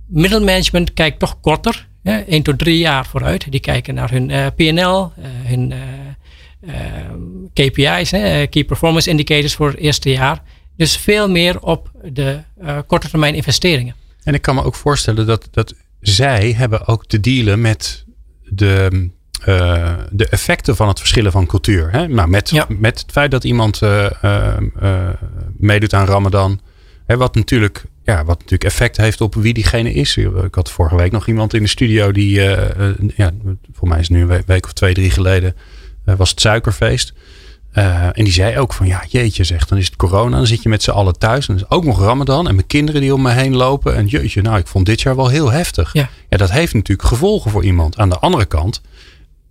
[0.08, 3.52] Middelmanagement kijkt toch korter, hè, één tot drie jaar vooruit.
[3.52, 5.12] Die kijken naar hun PNL,
[5.44, 5.74] hun
[6.62, 6.72] uh,
[7.54, 10.44] KPI's, hè, Key Performance Indicators voor het eerste jaar.
[10.76, 12.40] Dus veel meer op de
[12.88, 13.96] korte termijn investeringen.
[14.24, 18.06] En ik kan me ook voorstellen dat, dat zij hebben ook te dealen met
[18.44, 19.10] de,
[19.46, 21.92] uh, de effecten van het verschillen van cultuur.
[21.92, 22.08] Hè?
[22.08, 22.66] Nou, met, ja.
[22.70, 23.82] met het feit dat iemand
[25.58, 26.60] meedoet aan Ramadan.
[27.06, 30.18] Hè, wat, natuurlijk, ja, wat natuurlijk effect heeft op wie diegene is.
[30.18, 32.42] Ik had vorige week nog iemand in de studio die,
[33.16, 33.32] ja,
[33.74, 35.56] voor mij is het nu een week of twee, drie geleden
[36.04, 37.14] was het suikerfeest.
[37.72, 40.38] En die zei ook van ja, jeetje zegt, dan is het corona.
[40.38, 41.48] Dan zit je met z'n allen thuis.
[41.48, 42.48] En dan is ook nog Ramadan.
[42.48, 43.96] En mijn kinderen die om me heen lopen.
[43.96, 45.94] En jeetje, nou ik vond dit jaar wel heel heftig.
[45.94, 46.10] Ja.
[46.30, 47.98] ja, dat heeft natuurlijk gevolgen voor iemand.
[47.98, 48.82] Aan de andere kant,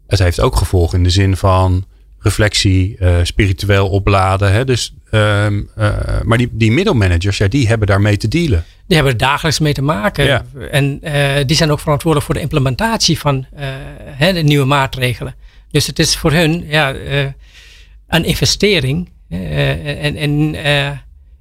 [0.06, 1.84] het heeft ook gevolgen in de zin van
[2.18, 4.52] reflectie, uh, spiritueel opladen.
[4.52, 4.64] Hè?
[4.64, 5.46] Dus, uh,
[6.22, 8.64] maar die, die middelmanagers, ja, die hebben daarmee te dealen.
[8.86, 10.24] Die hebben er dagelijks mee te maken.
[10.24, 10.44] Ja.
[10.70, 11.00] En
[11.46, 13.46] die zijn ook verantwoordelijk voor de implementatie van
[14.04, 15.34] hè, de nieuwe maatregelen.
[15.70, 16.94] Dus het is voor hun ja,
[18.08, 19.10] een investering.
[19.28, 20.56] en en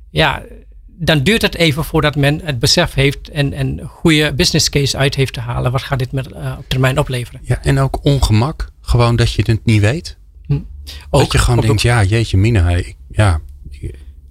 [0.09, 0.43] ja,
[0.97, 5.15] dan duurt het even voordat men het besef heeft en een goede business case uit
[5.15, 5.71] heeft te halen.
[5.71, 7.39] Wat gaat dit met, op termijn opleveren?
[7.43, 8.69] Ja, en ook ongemak.
[8.81, 10.17] Gewoon dat je het niet weet.
[11.09, 12.79] Ook, dat je gewoon denkt, ja, jeetje mina,
[13.11, 13.39] ja,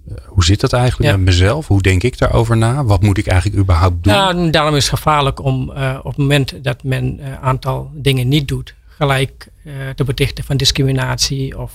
[0.07, 1.67] eh, hoe zit dat eigenlijk met mezelf?
[1.67, 2.83] Hoe denk ik daarover na?
[2.83, 4.13] Wat moet ik eigenlijk überhaupt doen?
[4.13, 7.91] Ja, daarom is het gevaarlijk om uh, op het moment dat men een uh, aantal
[7.93, 9.53] dingen niet doet, gelijk
[9.95, 11.71] te betichten van discriminatie of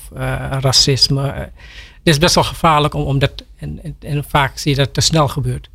[0.61, 1.51] racisme.
[2.11, 5.01] Is best wel gevaarlijk om, om dat, en, en, en, vaak zie je dat te
[5.01, 5.71] snel gebeurt.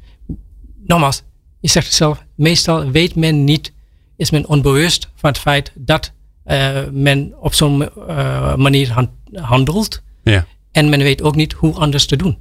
[0.86, 1.24] Nogmaals,
[1.60, 3.74] je zegt het zelf, meestal weet men niet,
[4.16, 6.12] is men onbewust van het feit dat
[6.46, 10.02] uh, men op zo'n uh, manier handelt.
[10.24, 10.46] Ja.
[10.72, 12.38] En men weet ook niet hoe anders te doen.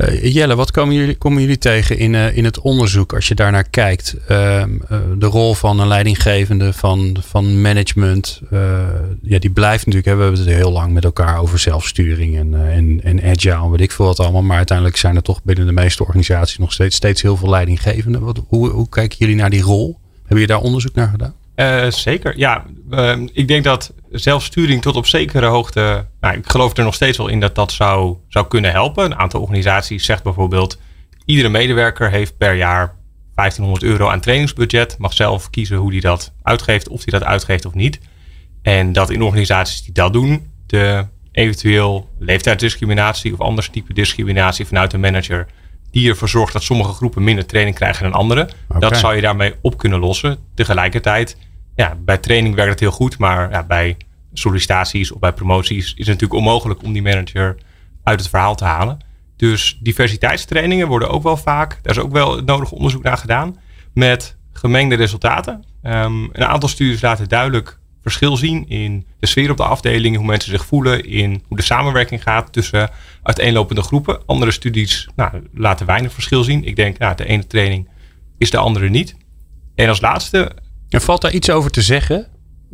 [0.00, 3.68] Uh, Jelle, wat komen jullie, komen jullie tegen in, in het onderzoek als je daarnaar
[3.68, 4.16] kijkt?
[4.28, 4.70] Ehm,
[5.18, 8.40] de rol van een leidinggevende, van, van management.
[9.22, 10.12] ja, die blijft natuurlijk.
[10.12, 13.80] Hè, we hebben het heel lang met elkaar over zelfsturing en, en, en agile, weet
[13.80, 14.42] ik veel wat allemaal.
[14.42, 18.20] Maar uiteindelijk zijn er toch binnen de meeste organisaties nog steeds, steeds heel veel leidinggevenden.
[18.20, 19.98] Wat, hoe, hoe kijken jullie naar die rol?
[20.14, 21.34] Hebben jullie daar onderzoek naar gedaan?
[21.60, 22.64] Uh, zeker, ja.
[22.90, 26.06] Uh, ik denk dat zelfsturing tot op zekere hoogte.
[26.20, 29.04] Nou, ik geloof er nog steeds wel in dat dat zou, zou kunnen helpen.
[29.04, 30.78] Een aantal organisaties zegt bijvoorbeeld:
[31.24, 32.94] iedere medewerker heeft per jaar
[33.34, 34.98] 1500 euro aan trainingsbudget.
[34.98, 38.00] Mag zelf kiezen hoe hij dat uitgeeft, of hij dat uitgeeft of niet.
[38.62, 44.90] En dat in organisaties die dat doen, de eventueel leeftijdsdiscriminatie of anders type discriminatie vanuit
[44.90, 45.46] de manager
[45.90, 48.48] die ervoor zorgt dat sommige groepen minder training krijgen dan andere.
[48.78, 50.38] Dat zou je daarmee op kunnen lossen.
[50.54, 51.36] Tegelijkertijd,
[51.74, 53.96] ja, bij training werkt het heel goed, maar ja, bij
[54.32, 57.56] sollicitaties of bij promoties is het natuurlijk onmogelijk om die manager
[58.02, 58.98] uit het verhaal te halen.
[59.36, 63.56] Dus diversiteitstrainingen worden ook wel vaak, daar is ook wel het nodige onderzoek naar gedaan,
[63.94, 65.64] met gemengde resultaten.
[65.82, 70.26] Um, een aantal studies laten duidelijk verschil zien in de sfeer op de afdeling, hoe
[70.26, 72.90] mensen zich voelen, in hoe de samenwerking gaat tussen
[73.22, 74.26] uiteenlopende groepen.
[74.26, 76.64] Andere studies nou, laten weinig verschil zien.
[76.64, 77.88] Ik denk, nou, de ene training
[78.38, 79.16] is de andere niet.
[79.74, 80.52] En als laatste.
[80.90, 82.26] En valt daar iets over te zeggen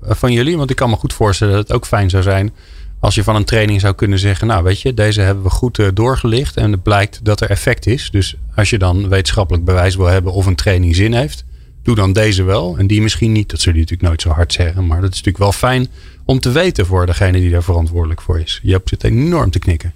[0.02, 0.56] eh, van jullie?
[0.56, 2.52] Want ik kan me goed voorstellen dat het ook fijn zou zijn
[2.98, 5.78] als je van een training zou kunnen zeggen, nou weet je, deze hebben we goed
[5.78, 8.10] uh, doorgelicht en het blijkt dat er effect is.
[8.10, 11.44] Dus als je dan wetenschappelijk bewijs wil hebben of een training zin heeft,
[11.82, 13.50] doe dan deze wel en die misschien niet.
[13.50, 15.88] Dat zullen je natuurlijk nooit zo hard zeggen, maar dat is natuurlijk wel fijn
[16.24, 18.60] om te weten voor degene die daar verantwoordelijk voor is.
[18.64, 19.92] Hebt het enorm te knikken.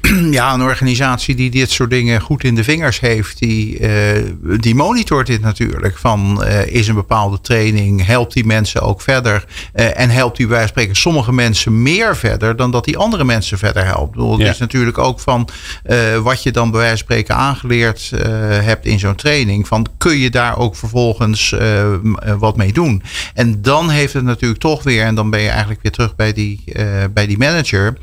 [0.30, 3.90] ja, een organisatie die dit soort dingen goed in de vingers heeft, die, uh,
[4.60, 5.98] die monitort dit natuurlijk.
[5.98, 9.44] Van uh, is een bepaalde training, helpt die mensen ook verder?
[9.74, 13.58] Uh, en helpt die bij spreken sommige mensen meer verder dan dat die andere mensen
[13.58, 14.10] verder helpt?
[14.10, 15.48] Bedoel, het is natuurlijk ook van
[16.22, 18.10] wat je dan bij wijze van spreken aangeleerd
[18.62, 19.66] hebt in zo'n training.
[19.68, 21.54] Van kun je daar ook vervolgens
[22.38, 23.02] wat mee doen?
[23.34, 26.32] En dan heeft het natuurlijk toch weer, en dan ben je eigenlijk weer terug bij
[26.32, 26.64] die,
[27.12, 27.96] bij die manager,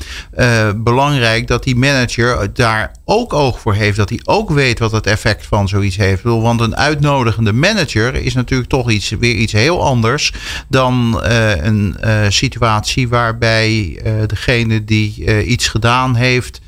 [0.75, 3.97] belangrijk dat die manager daar ook oog voor heeft.
[3.97, 6.23] Dat hij ook weet wat het effect van zoiets heeft.
[6.23, 10.33] Want een uitnodigende manager is natuurlijk toch iets, weer iets heel anders
[10.67, 16.61] dan uh, een uh, situatie waarbij uh, degene die iets gedaan heeft,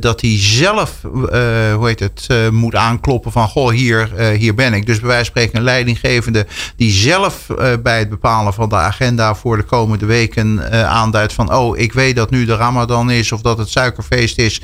[0.00, 4.86] dat hij zelf, hoe heet het, moet aankloppen van goh, hier, hier ben ik.
[4.86, 7.46] Dus bij wijze van spreken een leidinggevende die zelf
[7.82, 12.16] bij het bepalen van de agenda voor de komende weken aanduidt van oh, ik weet
[12.16, 14.60] dat nu de Ramadan is of dat het suikerfeest is.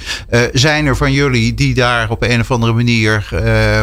[0.53, 3.27] Zijn er van jullie die daar op een of andere manier,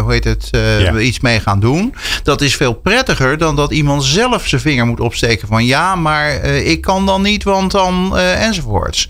[0.02, 0.98] hoe heet het, ja.
[0.98, 1.96] iets mee gaan doen?
[2.24, 6.44] Dat is veel prettiger dan dat iemand zelf zijn vinger moet opsteken van ja, maar
[6.44, 9.10] ik kan dan niet, want dan enzovoorts.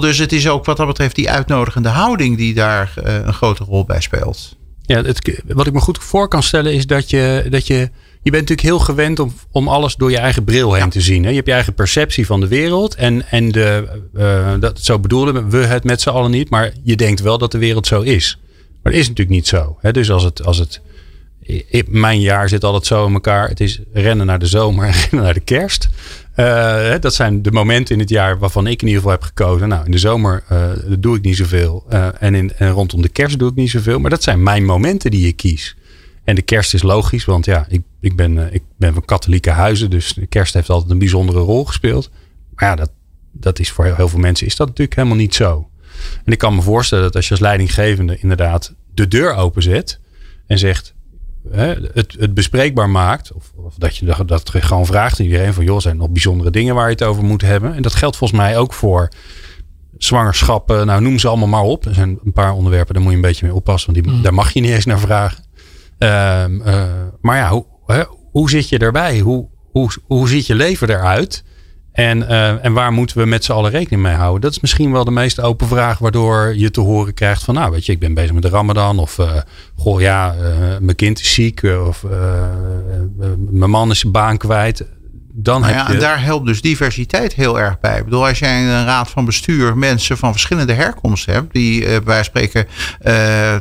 [0.00, 3.84] Dus het is ook wat dat betreft die uitnodigende houding die daar een grote rol
[3.84, 4.56] bij speelt.
[4.82, 7.90] Ja, het, wat ik me goed voor kan stellen is dat je, dat je
[8.22, 11.22] je bent natuurlijk heel gewend om, om alles door je eigen bril heen te zien.
[11.22, 11.28] Hè?
[11.28, 12.94] Je hebt je eigen perceptie van de wereld.
[12.94, 16.50] En, en de, uh, dat, zo bedoelen we het met z'n allen niet.
[16.50, 18.38] Maar je denkt wel dat de wereld zo is.
[18.82, 19.76] Maar dat is natuurlijk niet zo.
[19.80, 19.92] Hè?
[19.92, 20.80] Dus als het, als het.
[21.88, 23.48] Mijn jaar zit altijd zo in elkaar.
[23.48, 25.88] Het is rennen naar de zomer en rennen naar de kerst.
[26.36, 29.68] Uh, dat zijn de momenten in het jaar waarvan ik in ieder geval heb gekozen.
[29.68, 31.86] Nou, in de zomer uh, doe ik niet zoveel.
[31.92, 33.98] Uh, en, in, en rondom de kerst doe ik niet zoveel.
[33.98, 35.76] Maar dat zijn mijn momenten die ik kies.
[36.24, 39.90] En de kerst is logisch, want ja, ik, ik, ben, ik ben van katholieke huizen,
[39.90, 42.10] dus de kerst heeft altijd een bijzondere rol gespeeld.
[42.54, 42.90] Maar ja, dat,
[43.32, 45.68] dat is voor heel veel mensen is dat natuurlijk helemaal niet zo.
[46.24, 50.00] En ik kan me voorstellen dat als je als leidinggevende inderdaad de deur openzet
[50.46, 50.94] en zegt,
[51.50, 53.32] hè, het, het bespreekbaar maakt.
[53.32, 56.10] Of, of dat je dat, dat gewoon vraagt aan iedereen van joh, zijn er nog
[56.10, 57.74] bijzondere dingen waar je het over moet hebben.
[57.74, 59.08] En dat geldt volgens mij ook voor
[59.98, 60.86] zwangerschappen.
[60.86, 61.84] Nou, noem ze allemaal maar op.
[61.86, 63.92] Er zijn een paar onderwerpen, daar moet je een beetje mee oppassen.
[63.92, 64.22] Want die, Mm.
[64.22, 65.44] daar mag je niet eens naar vragen.
[65.98, 66.84] Ehm, eh,
[67.20, 69.18] maar ja, hoe, hè, hoe zit je erbij?
[69.18, 71.44] Hoe, hoe, hoe ziet je leven eruit?
[71.92, 74.40] En, eh, en waar moeten we met z'n allen rekening mee houden?
[74.40, 77.70] Dat is misschien wel de meest open vraag, waardoor je te horen krijgt van, nou,
[77.70, 78.98] weet je, ik ben bezig met de Ramadan.
[78.98, 79.40] Of, eh,
[79.76, 81.62] goh, ja, eh, mijn kind is ziek.
[81.62, 82.04] Of
[83.50, 84.84] mijn man is zijn baan kwijt.
[85.34, 85.94] Dan Nou heb ja, je.
[85.94, 87.98] en daar helpt dus diversiteit heel erg bij.
[87.98, 91.86] Ik bedoel, als jij in een raad van bestuur mensen van verschillende herkomst hebt, die
[91.86, 92.66] eh, bij spreken,
[93.00, 93.14] eh,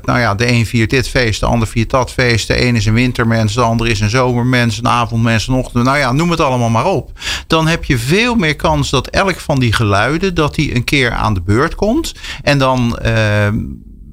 [0.03, 2.85] nou ja, de een viert dit feest, de ander viert dat feest, de een is
[2.85, 6.39] een wintermens, de ander is een zomermens, een avondmens, een ochtend, nou ja, noem het
[6.39, 7.11] allemaal maar op.
[7.47, 11.11] Dan heb je veel meer kans dat elk van die geluiden, dat die een keer
[11.11, 12.13] aan de beurt komt.
[12.43, 12.97] En dan.
[12.97, 13.47] eh,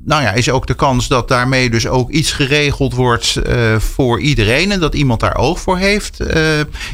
[0.08, 4.20] nou ja, is ook de kans dat daarmee dus ook iets geregeld wordt eh, voor
[4.20, 4.72] iedereen.
[4.72, 6.42] En dat iemand daar oog voor heeft, eh,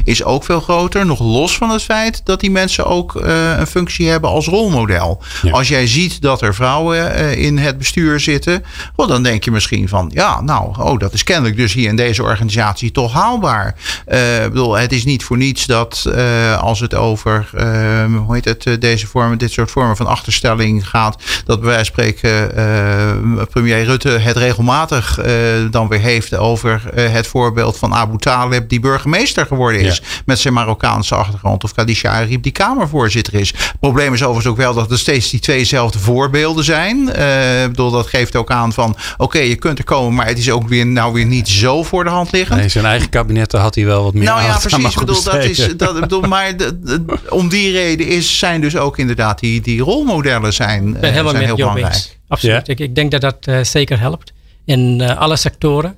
[0.03, 1.05] is ook veel groter.
[1.05, 5.21] Nog los van het feit dat die mensen ook eh, een functie hebben als rolmodel.
[5.41, 5.51] Ja.
[5.51, 8.63] Als jij ziet dat er vrouwen in het bestuur zitten,
[8.95, 12.23] dan denk je misschien van, ja, nou, oh, dat is kennelijk dus hier in deze
[12.23, 13.75] organisatie toch haalbaar.
[14.05, 16.05] Ik bedoel, het is niet voor niets dat
[16.59, 17.49] als het over,
[18.25, 22.03] hoe heet het, deze vormen, dit soort vormen van achterstelling gaat, dat bij wijze van
[22.03, 23.04] spreken
[23.49, 25.33] premier Rutte het regelmatig eh,
[25.71, 30.39] dan weer heeft over eh, het voorbeeld van Abu Talib, die burgemeester geworden is met
[30.39, 31.63] zijn Marokkaanse achtergrond.
[31.63, 33.47] Of Khadija Arib, die Kamervoorzitter is.
[33.57, 37.09] Het probleem is overigens ook wel dat er steeds die tweezelfde voorbeelden zijn.
[37.13, 40.37] Eh, ik bedoel, dat geeft ook aan van, oké, je kunt er komen, maar het
[40.37, 42.59] is ook weer, nou weer niet zo voor de hand liggend.
[42.59, 44.93] Nee, zijn eigen kabinetten had hij wel wat meer Nou ja, precies.
[44.93, 48.61] Ik bedoel, dat is, dat, ik bedoel, maar de- de- om die reden is, zijn
[48.61, 52.14] dus ook inderdaad die, die rolmodellen zijn, eh, zijn heel belangrijk.
[52.35, 52.67] Absoluut.
[52.67, 52.73] Ja?
[52.73, 54.33] Ik, ik denk dat dat eh, zeker helpt.
[54.65, 55.95] In eh, alle sectoren.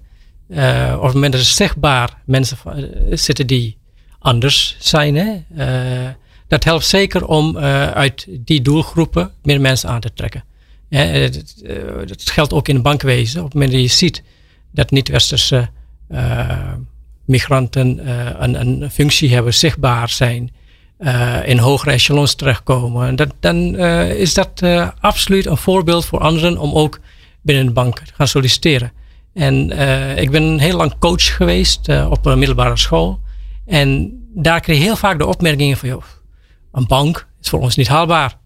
[0.49, 2.57] Eh op het moment dat er zichtbaar mensen
[3.09, 3.77] zitten die
[4.19, 5.15] anders zijn.
[5.15, 5.43] Hè?
[6.47, 10.43] Dat helpt zeker om uit die doelgroepen meer mensen aan te trekken.
[10.89, 11.53] Hè, dat,
[12.07, 13.39] dat geldt ook in het bankwezen.
[13.39, 14.23] Op het moment dat je ziet
[14.71, 15.69] dat niet-westerse
[17.25, 18.09] migranten
[18.43, 20.51] een, een functie hebben, zichtbaar zijn,
[20.97, 26.19] eh, in hogere echelons terechtkomen, dat, dan eh, is dat eh, absoluut een voorbeeld voor
[26.19, 26.99] anderen om ook
[27.41, 28.91] binnen de bank te gaan solliciteren.
[29.33, 29.71] En
[30.17, 33.19] ik ben heel lang coach geweest op een middelbare school.
[33.65, 36.03] En daar kreeg ik heel vaak de opmerkingen van, joh,
[36.71, 38.37] een bank is voor ons niet haalbaar.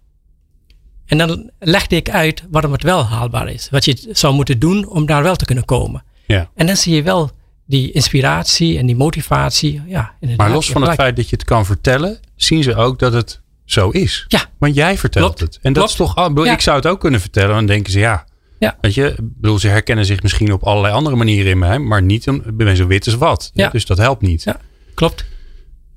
[1.06, 3.70] En dan legde ik uit waarom het wel haalbaar is.
[3.70, 6.04] Wat je zou moeten doen om daar wel te kunnen komen.
[6.28, 6.50] Ja.
[6.56, 7.32] En dan zie je wel
[7.66, 9.82] die inspiratie en die motivatie.
[9.86, 13.00] Ja, Maar los je van het feit dat je het kan vertellen, zien ze ook
[13.00, 14.26] dat het zo is.
[14.28, 14.46] Ja.
[14.58, 15.40] Want jij vertelt Klopt.
[15.40, 15.60] het.
[15.62, 16.30] En dat is toch.
[16.30, 16.60] ik Ja.
[16.60, 17.50] Zou het ook kunnen vertellen.
[17.50, 18.26] En dan denken ze ja.
[18.60, 18.78] Ja.
[18.82, 22.02] Weet je, ik bedoel, ze herkennen zich misschien op allerlei andere manieren in mij, maar
[22.02, 23.52] niet om- ik ben zo wit als wat.
[23.54, 23.70] Ja.
[23.70, 24.44] Dus dat helpt niet.
[24.44, 24.60] Ja.
[24.94, 25.26] Klopt.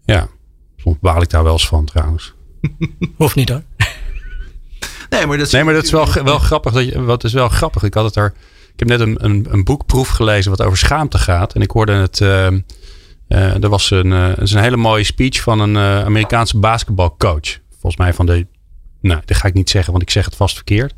[0.04, 0.28] Ja.
[0.76, 2.34] Soms baal ik daar wel eens van trouwens.
[3.16, 3.62] Hoeft niet hoor.
[5.10, 6.72] Nee, maar dat Nee, maar dat is wel, wel grappig.
[6.72, 7.82] Dat je, wat is wel grappig.
[7.82, 8.34] Ik had het er.
[8.72, 11.54] Ik heb net een, een, een boekproef gelezen wat over schaamte gaat.
[11.54, 12.20] En ik hoorde het.
[12.20, 12.52] eh, eh,
[13.36, 17.58] er was een, eh, een hele mooie speech van een eh, Amerikaanse basketbalcoach.
[17.70, 18.46] Volgens mij van de.
[19.00, 20.94] Nou, dat ga ik niet zeggen, want ik zeg het vast verkeerd.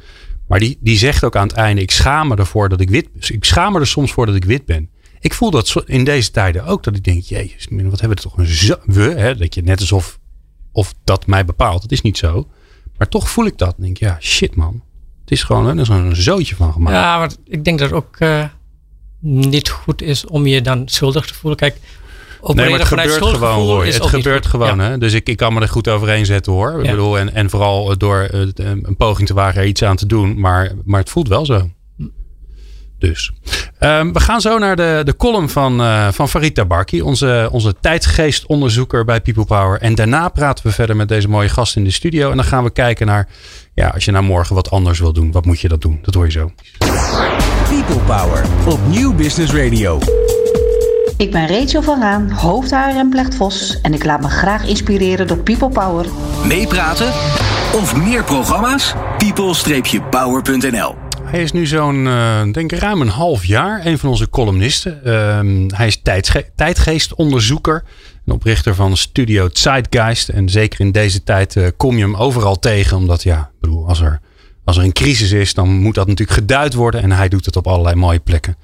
[0.48, 3.08] Maar die, die zegt ook aan het einde: Ik schaam me ervoor dat ik wit
[3.30, 4.90] Ik schaam me er soms voor dat ik wit ben.
[5.20, 6.82] Ik voel dat in deze tijden ook.
[6.82, 8.76] Dat ik denk: Jezus, wat hebben we toch een zo.
[8.84, 10.18] We, hè, dat je net alsof
[10.72, 11.82] of dat mij bepaalt.
[11.82, 12.48] Het is niet zo.
[12.96, 13.74] Maar toch voel ik dat.
[13.78, 14.82] Denk ja, shit man.
[15.20, 16.96] Het is gewoon er een zootje van gemaakt.
[16.96, 18.44] Ja, maar ik denk dat het ook eh,
[19.20, 21.58] niet goed is om je dan schuldig te voelen.
[21.58, 21.76] Kijk,
[22.54, 24.50] nee, maar het gebeurt gewoon, is Het gebeurt goed.
[24.50, 24.84] gewoon, Ja.
[24.90, 24.98] hè.
[24.98, 26.84] Dus ik, ik kan me er goed overheen zetten, hoor.
[26.84, 30.06] Ik bedoel, en, en vooral door eh, een poging te wagen er iets aan te
[30.06, 30.40] doen.
[30.40, 31.70] Maar, maar het voelt wel zo.
[32.98, 33.32] Dus.
[33.78, 37.74] Ehm, we gaan zo naar de, de column van, eh van Farid Tabarki, onze, onze
[37.80, 39.80] tijdgeestonderzoeker bij People Power.
[39.80, 42.30] En daarna praten we verder met deze mooie gast in de studio.
[42.30, 43.28] En dan gaan we kijken naar,
[43.74, 45.98] ja, als je nou morgen wat anders wil doen, wat moet je dat doen?
[46.02, 46.50] Dat hoor je zo.
[47.68, 49.98] People Power op Nieuw Business Radio.
[51.16, 55.26] Ik ben Rachel van Raan, hoofdhaar en Plecht Vos en ik laat me graag inspireren
[55.26, 56.06] door People Power.
[56.46, 57.06] Meepraten
[57.74, 58.94] of meer programma's?
[59.18, 64.30] people-power.nl Hij is nu zo'n, eh, denk ik, ruim een half jaar een van onze
[64.30, 65.04] columnisten.
[65.04, 67.84] Ehm, hij is tijdge- tijdgeestonderzoeker
[68.26, 70.28] en oprichter van Studio Zeitgeist.
[70.28, 72.96] En zeker in deze tijd eh, kom je hem overal tegen.
[72.96, 74.20] Omdat, ja, ik bedoel, als er,
[74.64, 77.02] als er een crisis is, dan moet dat natuurlijk geduid worden.
[77.02, 78.56] En hij doet het op allerlei mooie plekken.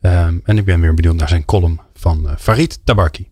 [0.00, 3.28] Ehm, en ik ben weer benieuwd naar zijn column van eh, Farid Tabarki.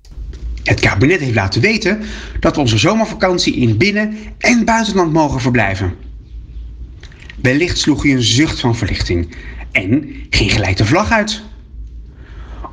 [0.63, 2.01] Het kabinet heeft laten weten
[2.41, 5.95] dat we onze zomervakantie in binnen- en buitenland mogen verblijven.
[7.43, 9.35] Wellicht sloeg u een zucht van verlichting
[9.73, 11.43] en ging gelijk de vlag uit.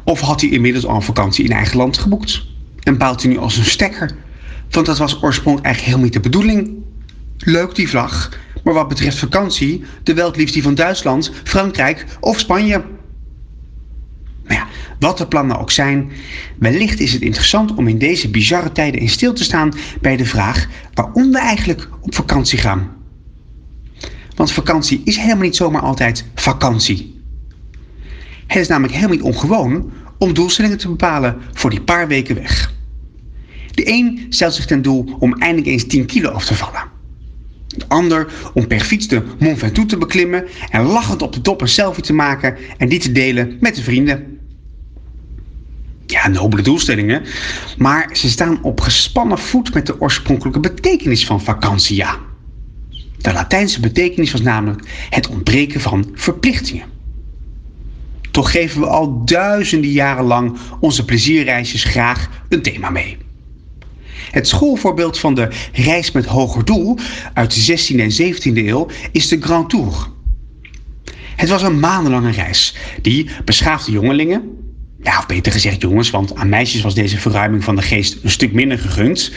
[0.03, 2.45] Of had hij inmiddels al een vakantie in eigen land geboekt?
[2.83, 4.15] En bouwt hij nu als een stekker?
[4.69, 6.83] Want dat was oorspronkelijk eigenlijk helemaal niet de bedoeling.
[7.37, 8.29] Leuk die vlag,
[8.63, 12.83] maar wat betreft vakantie, de het liefst die van Duitsland, Frankrijk of Spanje.
[14.47, 14.67] Maar ja,
[14.99, 16.11] wat de plannen ook zijn,
[16.59, 20.25] wellicht is het interessant om in deze bizarre tijden in stil te staan bij de
[20.25, 22.91] vraag waarom we eigenlijk op vakantie gaan.
[24.35, 27.21] Want vakantie is helemaal niet zomaar altijd vakantie.
[28.47, 32.73] Het is namelijk helemaal niet ongewoon om doelstellingen te bepalen voor die paar weken weg.
[33.71, 36.93] De een stelt zich ten doel om eindelijk eens 10 kilo af te vallen.
[37.67, 41.61] De ander om per fiets de Mont Ventoux te beklimmen en lachend op de top
[41.61, 44.34] een selfie te maken en die te delen met de vrienden.
[46.07, 47.23] Ja, nobele doelstellingen,
[47.77, 52.19] maar ze staan op gespannen voet met de oorspronkelijke betekenis van vakantie, ja.
[53.17, 56.85] De Latijnse betekenis was namelijk het ontbreken van verplichtingen.
[58.31, 63.17] Toch geven we al duizenden jaren lang onze plezierreisjes graag een thema mee.
[64.31, 66.97] Het schoolvoorbeeld van de reis met hoger doel
[67.33, 70.07] uit de 16e en 17e eeuw is de Grand Tour.
[71.35, 74.64] Het was een maandenlange reis die beschaafde jongelingen,
[75.05, 78.29] ja, of beter gezegd jongens, want aan meisjes was deze verruiming van de geest een
[78.29, 79.31] stuk minder gegund,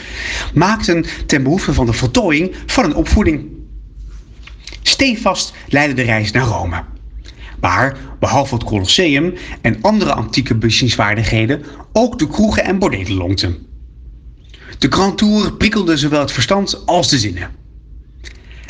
[0.53, 3.47] maakten ten behoeve van de voltooiing van een opvoeding.
[4.81, 6.83] Stevast leidde de reis naar Rome,
[7.59, 13.57] waar, behalve het Colosseum en andere antieke bezienswaardigheden, ook de kroegen en bordelen lonkten.
[14.77, 17.49] De Grand Tour prikkelde zowel het verstand als de zinnen.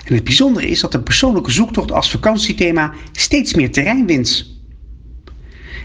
[0.06, 4.59] En het bijzondere is dat de persoonlijke zoektocht als vakantiethema steeds meer terrein wint.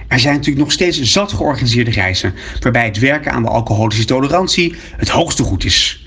[0.09, 4.75] Er zijn natuurlijk nog steeds zat georganiseerde reizen, waarbij het werken aan de alcoholische tolerantie
[4.97, 6.07] het hoogste goed is.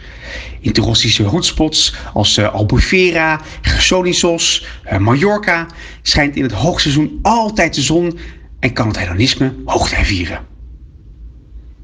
[0.59, 5.67] In toeristische hotspots als uh, Albufeira, Gersonisos, uh, Mallorca
[6.01, 8.19] schijnt in het hoogseizoen altijd de zon
[8.59, 10.45] en kan het hedonisme hoogtij vieren.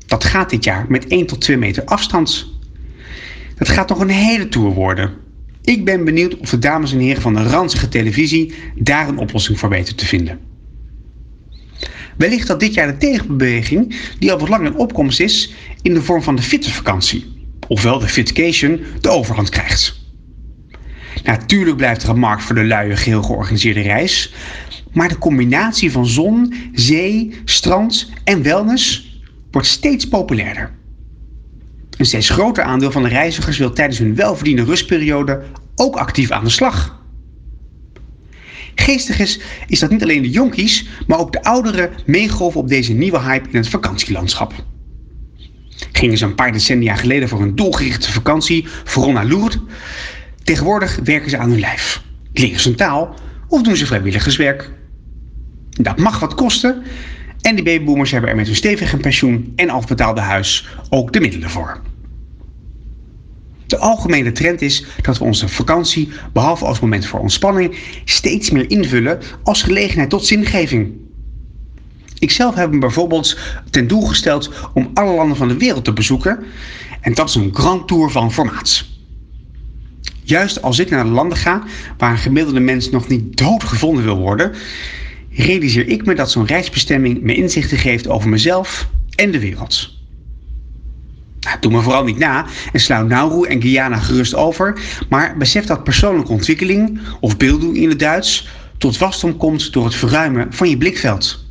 [0.06, 2.52] Dat gaat dit jaar met 1 tot 2 meter afstand.
[3.56, 5.14] Dat gaat nog een hele tour worden.
[5.62, 9.60] Ik ben benieuwd of de dames en heren van de ranzige televisie daar een oplossing
[9.60, 10.40] voor weten te vinden.
[12.18, 16.02] Wellicht dat dit jaar de tegenbeweging, die al wat lang in opkomst is, in de
[16.02, 20.02] vorm van de fitvakantie, ofwel de fitcation, de overhand krijgt.
[21.24, 24.34] Natuurlijk blijft er een markt voor de luie, geheel georganiseerde reis,
[24.92, 29.12] maar de combinatie van zon, zee, strand en wellness
[29.52, 30.72] wordt steeds populairder.
[31.98, 35.44] Een steeds groter aandeel van de reizigers wil tijdens hun welverdiende rustperiode
[35.76, 37.03] ook actief aan de slag.
[38.76, 42.94] Geestig is, is dat niet alleen de jonkies, maar ook de ouderen meegolven op deze
[42.94, 44.54] nieuwe hype in het vakantielandschap.
[45.92, 49.60] Gingen ze een paar decennia geleden voor een doelgerichte vakantie, vooral naar Lourdes.
[50.44, 53.16] Tegenwoordig werken ze aan hun lijf, leren ze een taal
[53.48, 54.72] of doen ze vrijwilligerswerk.
[55.70, 56.84] Dat mag wat kosten,
[57.42, 61.50] en die babyboomers hebben er met hun stevige pensioen en afbetaalde huis ook de middelen
[61.50, 61.82] voor.
[63.74, 68.70] De algemene trend is dat we onze vakantie, behalve als moment voor ontspanning, steeds meer
[68.70, 70.92] invullen als gelegenheid tot zingeving.
[72.20, 73.38] Ikzelf heb me bijvoorbeeld
[73.70, 76.44] ten doel gesteld om alle landen van de wereld te bezoeken
[77.02, 78.86] en dat is een grand tour van formaat.
[80.24, 81.64] Juist als ik naar de landen ga
[81.98, 84.52] waar een gemiddelde mens nog niet doodgevonden wil worden,
[85.30, 89.93] realiseer ik me dat zo'n reisbestemming me inzichten geeft over mezelf en de wereld.
[91.44, 95.66] Nou, doe me vooral niet na en sluit Nauru en Guyana gerust over, maar besef
[95.66, 100.70] dat persoonlijke ontwikkeling, of beelddoen in het Duits, tot wasdom komt door het verruimen van
[100.70, 101.46] je blikveld.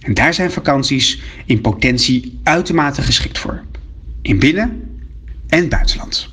[0.00, 3.62] En daar zijn vakanties in potentie uitermate geschikt voor.
[4.22, 4.90] In binnen-
[5.48, 6.28] en buitenland.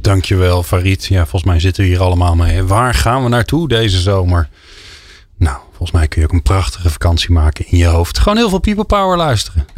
[0.00, 1.04] Dankjewel Farid.
[1.04, 2.62] Ja, volgens mij zitten we hier allemaal mee.
[2.62, 4.48] Waar gaan we naartoe deze zomer?
[5.36, 8.18] Nou, volgens mij kun je ook een prachtige vakantie maken in je hoofd.
[8.18, 9.77] Gewoon heel veel people power luisteren.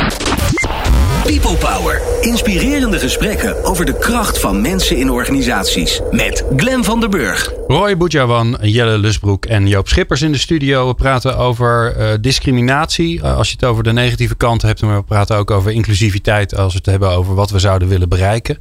[1.38, 2.00] People Power.
[2.20, 6.00] Inspirerende gesprekken over de kracht van mensen in organisaties.
[6.10, 7.52] Met Glen van der Burg.
[7.66, 10.88] Roy Boudjawan, Jelle Lusbroek en Joop Schippers in de studio.
[10.88, 13.18] We praten over uh, discriminatie.
[13.18, 14.82] Uh, als je het over de negatieve kant hebt.
[14.82, 16.56] Maar we praten ook over inclusiviteit.
[16.56, 18.58] Als we het hebben over wat we zouden willen bereiken.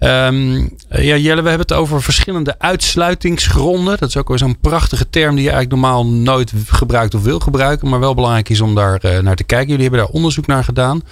[0.00, 3.96] Um, ja, Jelle, we hebben het over verschillende uitsluitingsgronden.
[3.98, 7.38] Dat is ook weer zo'n prachtige term die je eigenlijk normaal nooit gebruikt of wil
[7.38, 7.88] gebruiken.
[7.88, 9.68] Maar wel belangrijk is om daar uh, naar te kijken.
[9.68, 11.02] Jullie hebben daar onderzoek naar gedaan.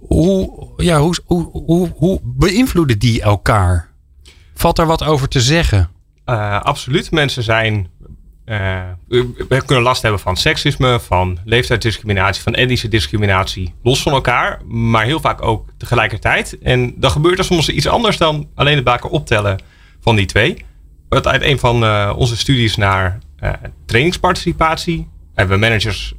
[0.00, 3.90] Hoe, ja, hoe, hoe, hoe, hoe beïnvloeden die elkaar?
[4.54, 5.90] Valt er wat over te zeggen?
[6.26, 7.10] Uh, absoluut.
[7.10, 7.88] Mensen zijn.
[8.46, 8.82] Uh,
[9.48, 13.74] we kunnen last hebben van seksisme, van leeftijdsdiscriminatie, van etnische discriminatie.
[13.82, 16.58] Los van elkaar, maar heel vaak ook tegelijkertijd.
[16.58, 19.60] En dan gebeurt er soms iets anders dan alleen het baken optellen
[20.00, 20.64] van die twee.
[21.08, 23.18] Uit een van uh, onze studies naar
[23.86, 26.14] trainingsparticipatie hebben managers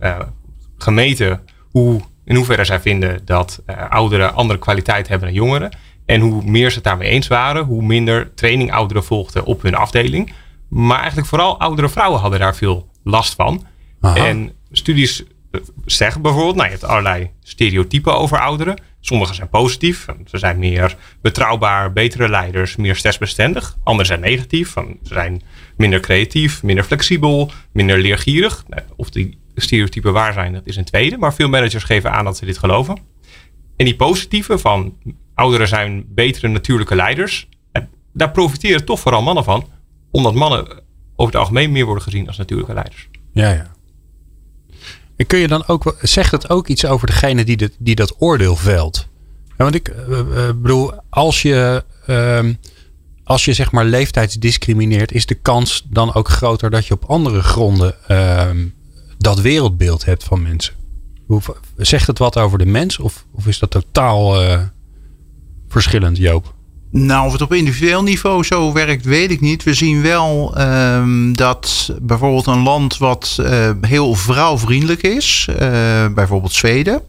[0.78, 2.02] gemeten hoe,
[2.32, 5.72] in hoeverre zij vinden dat uh, ouderen andere kwaliteit hebben dan jongeren.
[6.06, 9.76] En hoe meer ze het daarmee eens waren, hoe minder training ouderen volgden op hun
[9.76, 10.34] afdeling.
[10.70, 13.66] Maar eigenlijk vooral oudere vrouwen hadden daar veel last van.
[14.02, 15.24] En studies
[15.86, 18.82] zeggen bijvoorbeeld, nou, je hebt allerlei stereotypen over ouderen.
[19.00, 23.78] Sommige zijn positief, ze zijn meer betrouwbaar, betere leiders, meer stressbestendig.
[23.84, 25.42] Andere zijn negatief, ze zijn
[25.78, 28.64] minder creatief, minder flexibel, minder leergierig.
[28.68, 31.18] Nou, of die stereotypen waar zijn, dat is een tweede.
[31.18, 32.97] Maar veel managers geven aan dat ze dit geloven.
[33.76, 34.97] En die positieve van
[35.36, 37.49] ouderen zijn betere natuurlijke leiders.
[38.14, 39.68] Daar profiteren toch vooral mannen van.
[40.12, 40.68] Omdat mannen
[41.16, 43.09] over het algemeen meer worden gezien als natuurlijke leiders.
[43.34, 43.72] Ja, ja.
[45.16, 48.55] En kun je dan ook, zegt het ook iets over degene die, die dat oordeel
[48.55, 49.07] velt?
[49.47, 50.20] Ja, want ik uh,
[50.55, 52.39] bedoel, als je, uh,
[53.24, 57.41] als je zeg maar leeftijdsdiscrimineert, is de kans dan ook groter dat je op andere
[57.41, 58.49] gronden uh,
[59.22, 60.74] dat wereldbeeld hebt van mensen.
[61.26, 61.41] Hoe,
[61.78, 64.59] zegt het wat over de mens of, of is dat totaal uh,
[65.67, 66.53] verschillend, Joop?
[66.91, 69.63] Nou, of het op individueel niveau zo werkt, weet ik niet.
[69.63, 75.57] We zien wel um, dat bijvoorbeeld een land wat uh, heel vrouwvriendelijk is, uh,
[76.13, 77.01] bijvoorbeeld Zweden,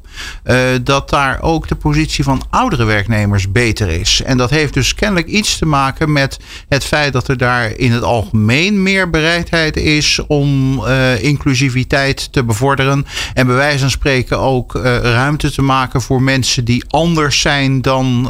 [0.82, 4.22] dat daar ook de positie van oudere werknemers beter is.
[4.22, 6.38] En dat heeft dus kennelijk iets te maken met
[6.68, 10.82] het feit dat er daar in het algemeen meer bereidheid is om
[11.20, 13.06] inclusiviteit te bevorderen.
[13.34, 18.24] En bij wijze van spreken ook ruimte te maken voor mensen die anders zijn dan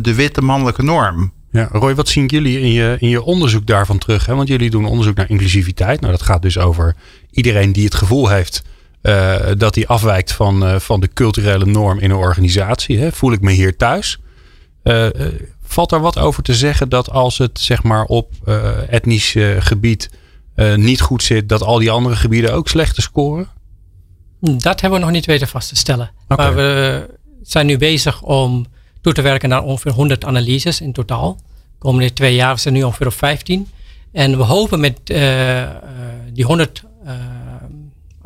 [0.00, 1.34] de witte mannelijke norm.
[1.50, 4.26] Ja, Roy, wat zien jullie in je, in je onderzoek daarvan terug?
[4.26, 4.34] Hè?
[4.34, 6.00] Want jullie doen onderzoek naar inclusiviteit.
[6.00, 6.96] Nou, dat gaat dus over
[7.30, 8.62] iedereen die het gevoel heeft
[9.06, 12.98] uh, dat hij afwijkt van, uh, van de culturele norm in een organisatie.
[12.98, 13.12] Hè?
[13.12, 14.18] Voel ik me hier thuis?
[14.82, 15.06] Uh,
[15.62, 18.32] valt er wat over te zeggen dat als het zeg maar op
[18.88, 20.10] etnisch gebied
[20.76, 23.48] niet goed zit, dat al die andere gebieden ook slechter scoren?
[24.40, 26.10] Dat hebben we nog niet weten vast te stellen.
[26.28, 26.46] Okay.
[26.46, 27.06] Maar we
[27.42, 28.66] zijn nu bezig om
[29.00, 31.36] toe te werken naar ongeveer 100 analyses in totaal.
[31.36, 33.68] De komende twee jaar zijn nu ongeveer op 15.
[34.12, 35.00] En we hopen met
[36.32, 36.85] die 100 uh,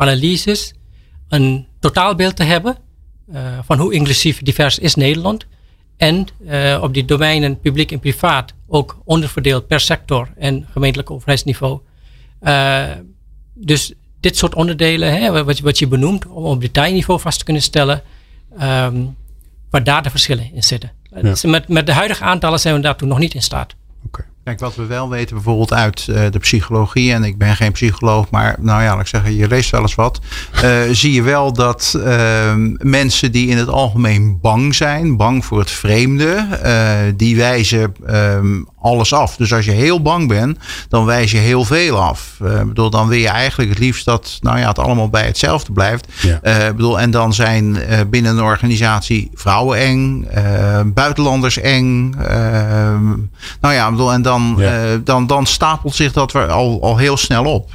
[0.01, 0.75] analyses
[1.29, 2.77] een totaalbeeld te hebben
[3.63, 5.47] van hoe inclusief divers is Nederland.
[5.97, 6.27] En
[6.81, 11.81] op die domeinen publiek en privaat ook onderverdeeld per sector en gemeentelijk overheidsniveau.
[13.55, 17.63] dus dit soort onderdelen, hè, wat, wat je benoemt, om op detailniveau vast te kunnen
[17.63, 18.03] stellen.
[18.63, 19.17] Um,
[19.71, 20.93] waar daar de verschillen in zitten.
[21.03, 21.21] Ja.
[21.21, 23.75] Dus met, met de huidige aantallen zijn we daartoe nog niet in staat.
[24.07, 24.27] Okay.
[24.45, 28.31] Kijk, wat we wel weten bijvoorbeeld uit uh, de psychologie, en ik ben geen psycholoog,
[28.31, 30.21] maar nou ja, laat ik zeggen, je leest wel eens wat.
[30.65, 35.59] Uh, zie je wel dat uh, mensen die in het algemeen bang zijn, bang voor
[35.59, 36.47] het vreemde,
[37.17, 39.37] die wijzen ehm, alles af.
[39.37, 40.59] Dus als je heel bang bent,
[40.89, 42.39] dan wijs je heel veel af.
[42.43, 45.73] Uh, bedoel, dan wil je eigenlijk het liefst dat nou ja, het allemaal bij hetzelfde
[45.73, 46.07] blijft.
[46.21, 46.41] Ja.
[46.43, 50.29] Uh, bedoel, en dan zijn uh, binnen een organisatie vrouwen eng,
[50.95, 52.11] buitenlanders eng.
[53.61, 54.97] nou ja, bedoel, en dan, ja.
[54.97, 57.71] dan, dan stapelt zich dat al, al heel snel op.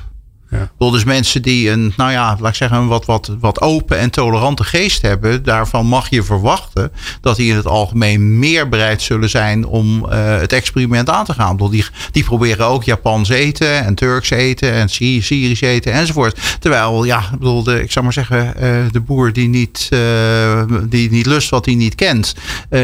[0.56, 0.92] Ja.
[0.92, 4.10] Dus mensen die een, nou ja, laat ik zeggen, een wat, wat, wat open en
[4.10, 6.92] tolerante geest hebben, daarvan mag je verwachten
[7.22, 11.34] dat die in het algemeen meer bereid zullen zijn om uh, het experiment aan te
[11.34, 11.52] gaan.
[11.52, 16.58] Bedoel, die, die proberen ook Japans eten en Turks eten en Syrisch eten enzovoort.
[16.60, 20.64] Terwijl, ja, ik bedoel, de, ik zou maar zeggen, uh, de boer die niet, uh,
[20.90, 22.36] die niet lust wat hij niet kent,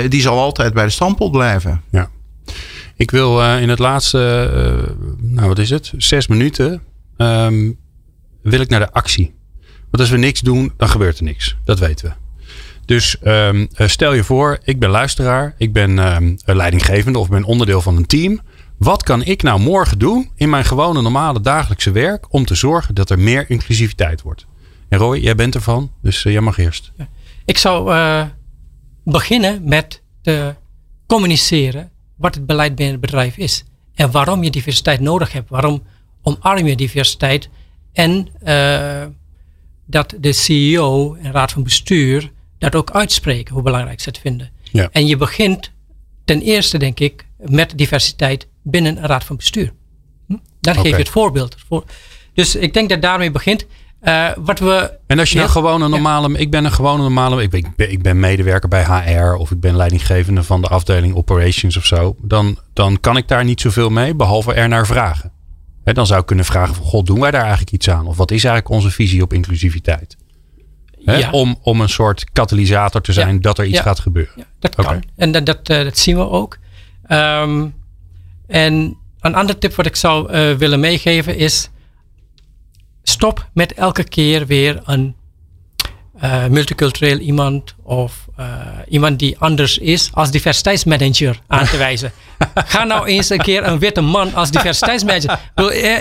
[0.09, 1.82] die zal altijd bij de standpunt blijven.
[1.91, 2.09] Ja.
[2.95, 4.49] Ik wil in het laatste,
[5.17, 6.82] nou wat is het, zes minuten
[7.22, 7.80] um,
[8.41, 9.34] wil ik naar de actie.
[9.80, 11.57] Want als we niks doen, dan gebeurt er niks.
[11.63, 12.13] Dat weten we.
[12.86, 17.82] Dus um, stel je voor, ik ben luisteraar, ik ben um, leidinggevende of ben onderdeel
[17.82, 18.39] van een team.
[18.78, 22.95] Wat kan ik nou morgen doen in mijn gewone normale dagelijkse werk om te zorgen
[22.95, 24.45] dat er meer inclusiviteit wordt?
[24.89, 26.91] En Roy, jij bent ervan, dus uh, jij mag eerst.
[27.45, 28.26] Ik zou uh,
[29.03, 30.55] beginnen met te
[31.07, 33.63] communiceren wat het beleid binnen het bedrijf is.
[33.93, 35.49] En waarom je diversiteit nodig hebt.
[35.49, 35.84] Waarom
[36.22, 37.49] omarm je diversiteit
[37.93, 39.05] en uh,
[39.86, 44.49] dat de CEO en raad van bestuur dat ook uitspreken, hoe belangrijk ze het vinden.
[44.72, 44.89] Ja.
[44.91, 45.72] En je begint
[46.26, 49.74] ten eerste, denk ik, met diversiteit binnen een raad van bestuur.
[50.28, 50.36] Hm?
[50.59, 50.86] Daar okay.
[50.86, 51.84] geef je het voorbeeld voor.
[52.34, 53.65] Dus ik denk dat daarmee begint.
[54.03, 56.38] Uh, wat we en als je net, een gewone normale, ja.
[56.38, 59.76] ik ben een gewone normale, ik ben, ik ben medewerker bij HR of ik ben
[59.76, 64.15] leidinggevende van de afdeling operations of zo, dan, dan kan ik daar niet zoveel mee,
[64.15, 65.32] behalve er naar vragen.
[65.84, 68.07] He, dan zou ik kunnen vragen van, god, doen wij daar eigenlijk iets aan?
[68.07, 70.17] Of wat is eigenlijk onze visie op inclusiviteit?
[71.05, 71.29] Ja.
[71.32, 73.39] om, om een soort katalysator te zijn ja.
[73.39, 73.84] dat er iets ja.
[73.84, 74.45] gaat gebeuren.
[74.59, 75.03] dat kan.
[75.15, 76.57] En dat, dat, uh, dat, zien we ook.
[77.07, 77.73] Um,
[78.47, 81.69] en een ander tip wat ik zou uh, willen meegeven is,
[83.03, 85.15] stop met elke keer weer een
[86.24, 88.45] uh, multicultureel iemand of uh,
[88.89, 92.11] iemand die anders is als diversiteitsmanager aan te wijzen.
[92.55, 95.39] Ga nou eens een keer een witte man als diversiteitsmanager.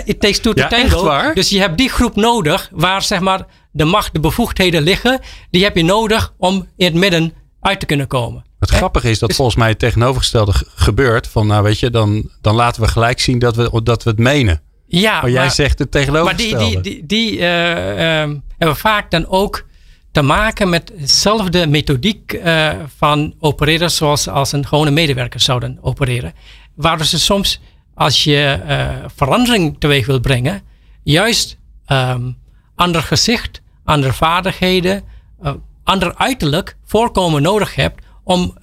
[0.05, 1.33] It takes two to Ja, tango.
[1.33, 5.19] Dus je hebt die groep nodig waar zeg maar de macht, de bevoegdheden liggen.
[5.49, 8.43] Die heb je nodig om in het midden uit te kunnen komen.
[8.59, 11.27] Het grappige is dat Dus- volgens mij het tegenovergestelde ge- gebeurt.
[11.27, 14.19] Van nou weet je, dan, dan laten we gelijk zien dat we, dat we het
[14.19, 14.61] menen.
[14.87, 16.81] Ja, Maar jij zegt het Maar die, tegenovergestelde.
[16.81, 19.63] die, die, die eh, hebben vaak dan ook
[20.11, 26.33] te maken met dezelfde methodiek eh, van opereren zoals als een gewone medewerker zouden opereren.
[26.75, 27.59] Waardoor ze soms,
[27.93, 30.61] als je eh, verandering teweeg wilt brengen,
[31.03, 32.31] juist ehm,
[32.75, 35.03] ander gezicht, andere vaardigheden,
[35.41, 35.53] eh,
[35.83, 38.57] ander uiterlijk voorkomen nodig hebt om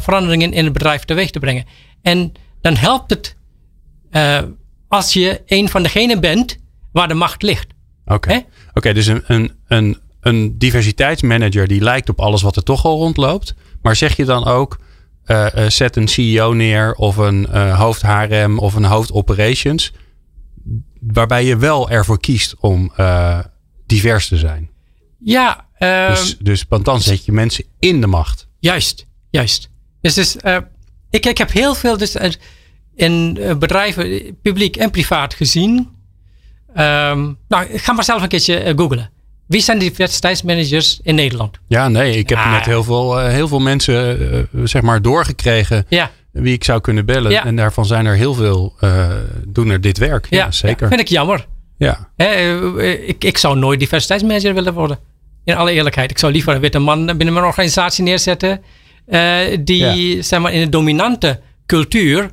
[0.00, 1.64] veranderingen in het bedrijf teweeg te brengen.
[2.02, 3.36] En dan helpt het
[4.88, 6.58] als je een van degenen bent
[6.92, 7.66] waar de macht ligt.
[8.04, 8.44] Oké?
[8.74, 12.98] Oké, dus een, een, een, een diversiteitsmanager die lijkt op alles wat er toch al
[12.98, 13.54] rondloopt.
[13.82, 14.78] Maar zeg je dan ook,
[15.24, 19.92] eh, eh, zet een CEO neer of een eh, hoofd HRM of een hoofd operations.
[21.00, 22.92] Waarbij je wel ervoor kiest om
[23.86, 24.70] divers te zijn.
[25.18, 28.48] Ja, ehm, Dus, dus, want dan zet je mensen in de macht.
[28.58, 29.70] juist, juist.
[30.00, 30.36] Dus, dus
[31.10, 32.16] ik, ik heb heel veel dus,
[32.94, 35.88] in bedrijven, publiek en privaat gezien.
[36.74, 39.10] Ehm, nou, ga maar zelf een keertje googlen.
[39.50, 41.58] Wie zijn de diversiteitsmanagers in Nederland?
[41.66, 42.50] Ja, nee, ik heb Ja.
[42.50, 46.80] net heel veel, eh, heel veel mensen eh, zeg maar doorgekregen Ja, wie ik zou
[46.80, 47.30] kunnen bellen.
[47.30, 47.44] Ja.
[47.44, 49.08] En daarvan zijn er heel veel eh,
[49.46, 50.26] doen er dit werk.
[50.30, 50.88] Ja, ja, zeker.
[50.88, 51.46] vind ik jammer.
[51.78, 52.08] Ja.
[53.06, 54.98] Ik, ik zou nooit diversiteitsmanager willen worden.
[55.44, 56.10] In alle eerlijkheid.
[56.10, 58.62] Ik zou liever een witte man binnen mijn organisatie neerzetten.
[59.60, 62.30] die zeg maar, in de dominante cultuur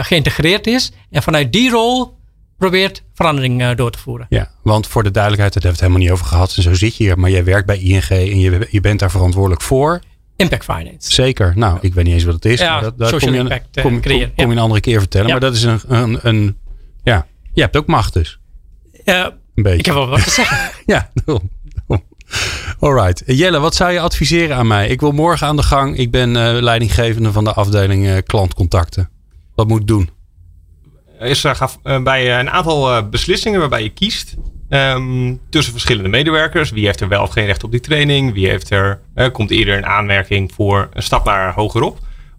[0.00, 0.92] geïntegreerd is.
[1.10, 2.15] En vanuit die rol
[2.58, 4.26] probeert verandering eh, door te voeren.
[4.28, 6.56] Ja, want voor de duidelijkheid, daar hebben we het helemaal niet over gehad.
[6.56, 7.18] En zo zit je hier.
[7.18, 10.00] Maar jij werkt bij ING en je, je bent daar verantwoordelijk voor.
[10.36, 11.12] Impact finance.
[11.12, 11.52] Zeker.
[11.54, 12.60] Nou, ik weet niet eens wat het is.
[12.60, 14.98] Ja, maar dat, kom je, impact, eh, kom, kom, creëren, kom je een andere keer
[14.98, 15.26] vertellen.
[15.26, 15.32] Ja.
[15.32, 16.56] Maar dat is een, een, een...
[17.02, 18.38] Ja, je hebt ook macht dus.
[19.04, 19.78] Eh, Een beetje.
[19.78, 20.70] ik heb wel wat te zeggen.
[20.86, 21.10] Ja.
[22.80, 23.22] Alright.
[23.26, 24.88] Jelle, wat zou je adviseren aan mij?
[24.88, 25.96] Ik wil morgen aan de gang.
[25.96, 29.10] Ik ben eh, leidinggevende van de afdeling klantcontacten.
[29.54, 30.10] Wat moet ik doen?
[31.20, 34.36] Is er eh, bij een aantal eh, beslissingen waarbij je kiest
[34.68, 36.70] ehm, tussen verschillende medewerkers.
[36.70, 38.32] Wie heeft er wel of geen recht op die training?
[38.32, 41.98] Wie heeft er, eh, komt eerder in aanmerking voor een stap naar hogerop?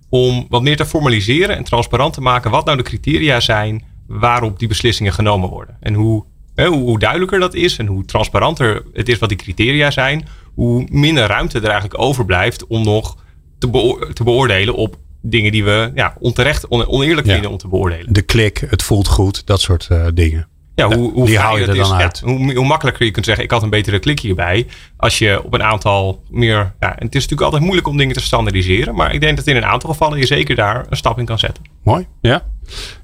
[0.09, 4.59] Om wat meer te formaliseren en transparant te maken wat nou de criteria zijn waarop
[4.59, 5.77] die beslissingen genomen worden.
[5.79, 6.25] En hoe,
[6.55, 10.87] eh, hoe, duidelijker dat is en hoe transparanter het is wat die criteria zijn, hoe
[10.89, 13.17] minder ruimte er eigenlijk overblijft om nog
[13.59, 13.69] te,
[14.13, 14.97] te beoordelen op
[15.29, 17.33] dingen die we ja, onterecht, on- oneerlijk Ja.
[17.33, 18.13] vinden om te beoordelen.
[18.13, 20.47] De klik, het voelt goed, dat soort eh, dingen.
[20.75, 21.87] Ja, hoe, hoe die hou je dat er is.
[21.87, 22.19] dan Ja, uit.
[22.19, 24.67] hoe, hoe makkelijker je kunt zeggen, ik had een betere klik hierbij.
[24.97, 26.55] Als je op een aantal meer...
[26.79, 28.95] Ja, en het is natuurlijk altijd moeilijk om dingen te standaardiseren.
[28.95, 31.39] Maar ik denk dat in een aantal gevallen je zeker daar een stap in kan
[31.39, 31.63] zetten.
[31.83, 32.43] Mooi, ja.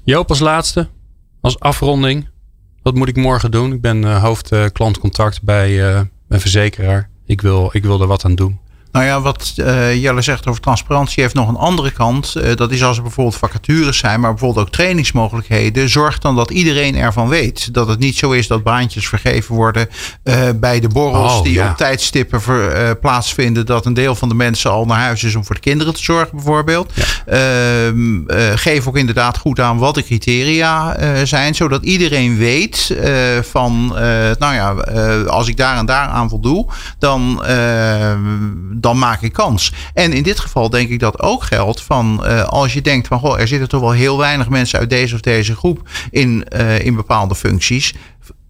[0.04, 0.88] Joop als laatste,
[1.40, 2.28] als afronding.
[2.82, 3.72] Wat moet ik morgen doen?
[3.72, 7.10] Ik ben eh, hoofd eh, klantcontact bij eh, een verzekeraar.
[7.26, 8.58] Ik wil, ik wil er wat aan doen.
[8.94, 12.34] Nou ja, wat eh, Jelle zegt over transparantie heeft nog een andere kant.
[12.36, 15.88] Eh, dat is als er bijvoorbeeld vacatures zijn, maar bijvoorbeeld ook trainingsmogelijkheden.
[15.88, 17.74] Zorg dan dat iedereen ervan weet.
[17.74, 19.88] Dat het niet zo is dat baantjes vergeven worden
[20.22, 21.70] eh, bij de borrels Oh, die ja.
[21.70, 23.66] op tijdstippen ver- plaatsvinden.
[23.66, 26.02] Dat een deel van de mensen al naar huis is om voor de kinderen te
[26.02, 26.92] zorgen, bijvoorbeeld.
[27.26, 32.96] Ehm, eh, geef ook inderdaad goed aan wat de criteria zijn, zodat iedereen weet
[33.42, 33.86] van,
[34.38, 34.70] nou ja,
[35.26, 36.66] als ik daar en daar aan voldoe,
[36.98, 38.12] dan, eh,
[38.84, 39.72] dan maak ik kans.
[39.94, 43.18] En in dit geval denk ik dat ook geldt van eh, als je denkt van,
[43.18, 46.84] goh, er zitten toch wel heel weinig mensen uit deze of deze groep in, eh,
[46.84, 47.94] in bepaalde functies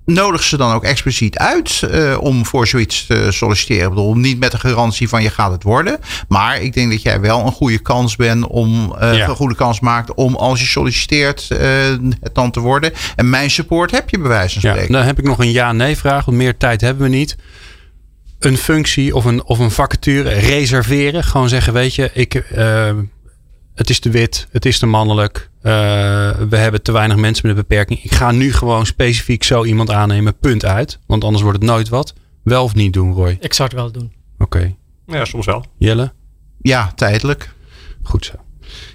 [0.07, 3.83] nodig ze dan ook expliciet uit eh, om voor zoiets te solliciteren.
[3.83, 5.99] Ik bedoel, niet met de garantie van je gaat het worden.
[6.29, 9.29] Maar ik denk dat jij wel een goede kans bent om Ja.
[9.29, 11.49] een goede kans maakt om als je solliciteert
[12.21, 12.93] het dan te worden.
[13.17, 14.95] En mijn support heb je bij wijze van Ja, spreken.
[14.95, 17.37] dan heb ik nog een ja-nee vraag, want meer tijd hebben we niet.
[18.45, 21.25] Een functie of een, of een vacature reserveren.
[21.25, 22.97] Gewoon zeggen, weet je, ik, eh,
[23.75, 25.51] het is te wit, het is te mannelijk.
[25.63, 25.73] eh,
[26.49, 28.05] we hebben te weinig mensen met een beperking.
[28.05, 30.99] Ik ga nu gewoon specifiek zo iemand aannemen, punt uit.
[31.07, 32.15] Want anders wordt het nooit wat.
[32.43, 33.37] Wel of niet doen, Roy?
[33.41, 34.13] Ik zou het wel doen.
[34.39, 34.75] Oké.
[35.07, 35.65] Ja, soms wel.
[35.79, 36.13] Jelle?
[36.61, 37.55] Ja, tijdelijk.
[38.03, 38.33] Goed zo.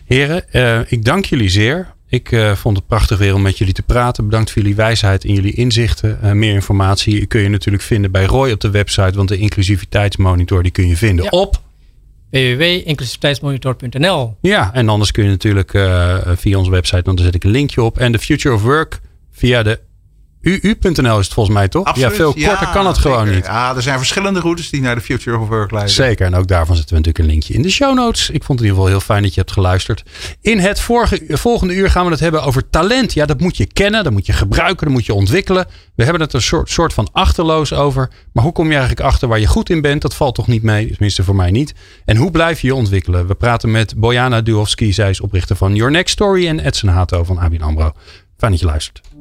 [0.06, 1.94] Heren, eh, ik dank jullie zeer.
[2.12, 4.26] Ik eh, vond het prachtig weer om met jullie te praten.
[4.26, 6.22] Bedankt voor jullie wijsheid en jullie inzichten.
[6.22, 9.12] Eh, meer informatie kun je natuurlijk vinden bij Roy op de website.
[9.18, 11.30] Want de inclusiviteitsmonitor die kun je vinden Ja.
[11.32, 11.62] op.
[12.30, 17.44] www.inclusiviteitsmonitor.nl Ja, en anders kun je natuurlijk eh, via onze website, want daar zet ik
[17.44, 17.98] een linkje op.
[17.98, 19.00] En de Future of Work
[19.32, 19.80] via de
[20.42, 21.86] UU.nl is het volgens mij toch?
[21.86, 22.10] Absoluut.
[22.10, 23.36] Ja, veel korter kan het gewoon zeker.
[23.36, 23.46] niet.
[23.46, 25.94] Ja, er zijn verschillende routes die naar de Future of Work leiden.
[25.94, 28.30] Zeker, en ook daarvan zetten we natuurlijk een linkje in de show notes.
[28.30, 30.04] Ik vond het in ieder geval heel fijn dat je hebt geluisterd.
[30.42, 33.14] In het vorige, volgende uur gaan we het hebben over talent.
[33.14, 35.66] Ja, dat moet je kennen, dat moet je gebruiken, dat moet je ontwikkelen.
[35.96, 38.10] We hebben het een soort, soort van achterloos over.
[38.34, 40.02] Maar hoe kom je eigenlijk achter waar je goed in bent?
[40.02, 41.74] Dat valt toch niet mee, tenminste voor mij niet.
[42.06, 43.28] En hoe blijf je je ontwikkelen?
[43.28, 44.94] We praten met Bojana Duhovski.
[44.94, 47.92] Zij is oprichter van Your Next Story en Edson Hato van ABN AMRO.
[48.38, 49.02] Fijn dat je luistert.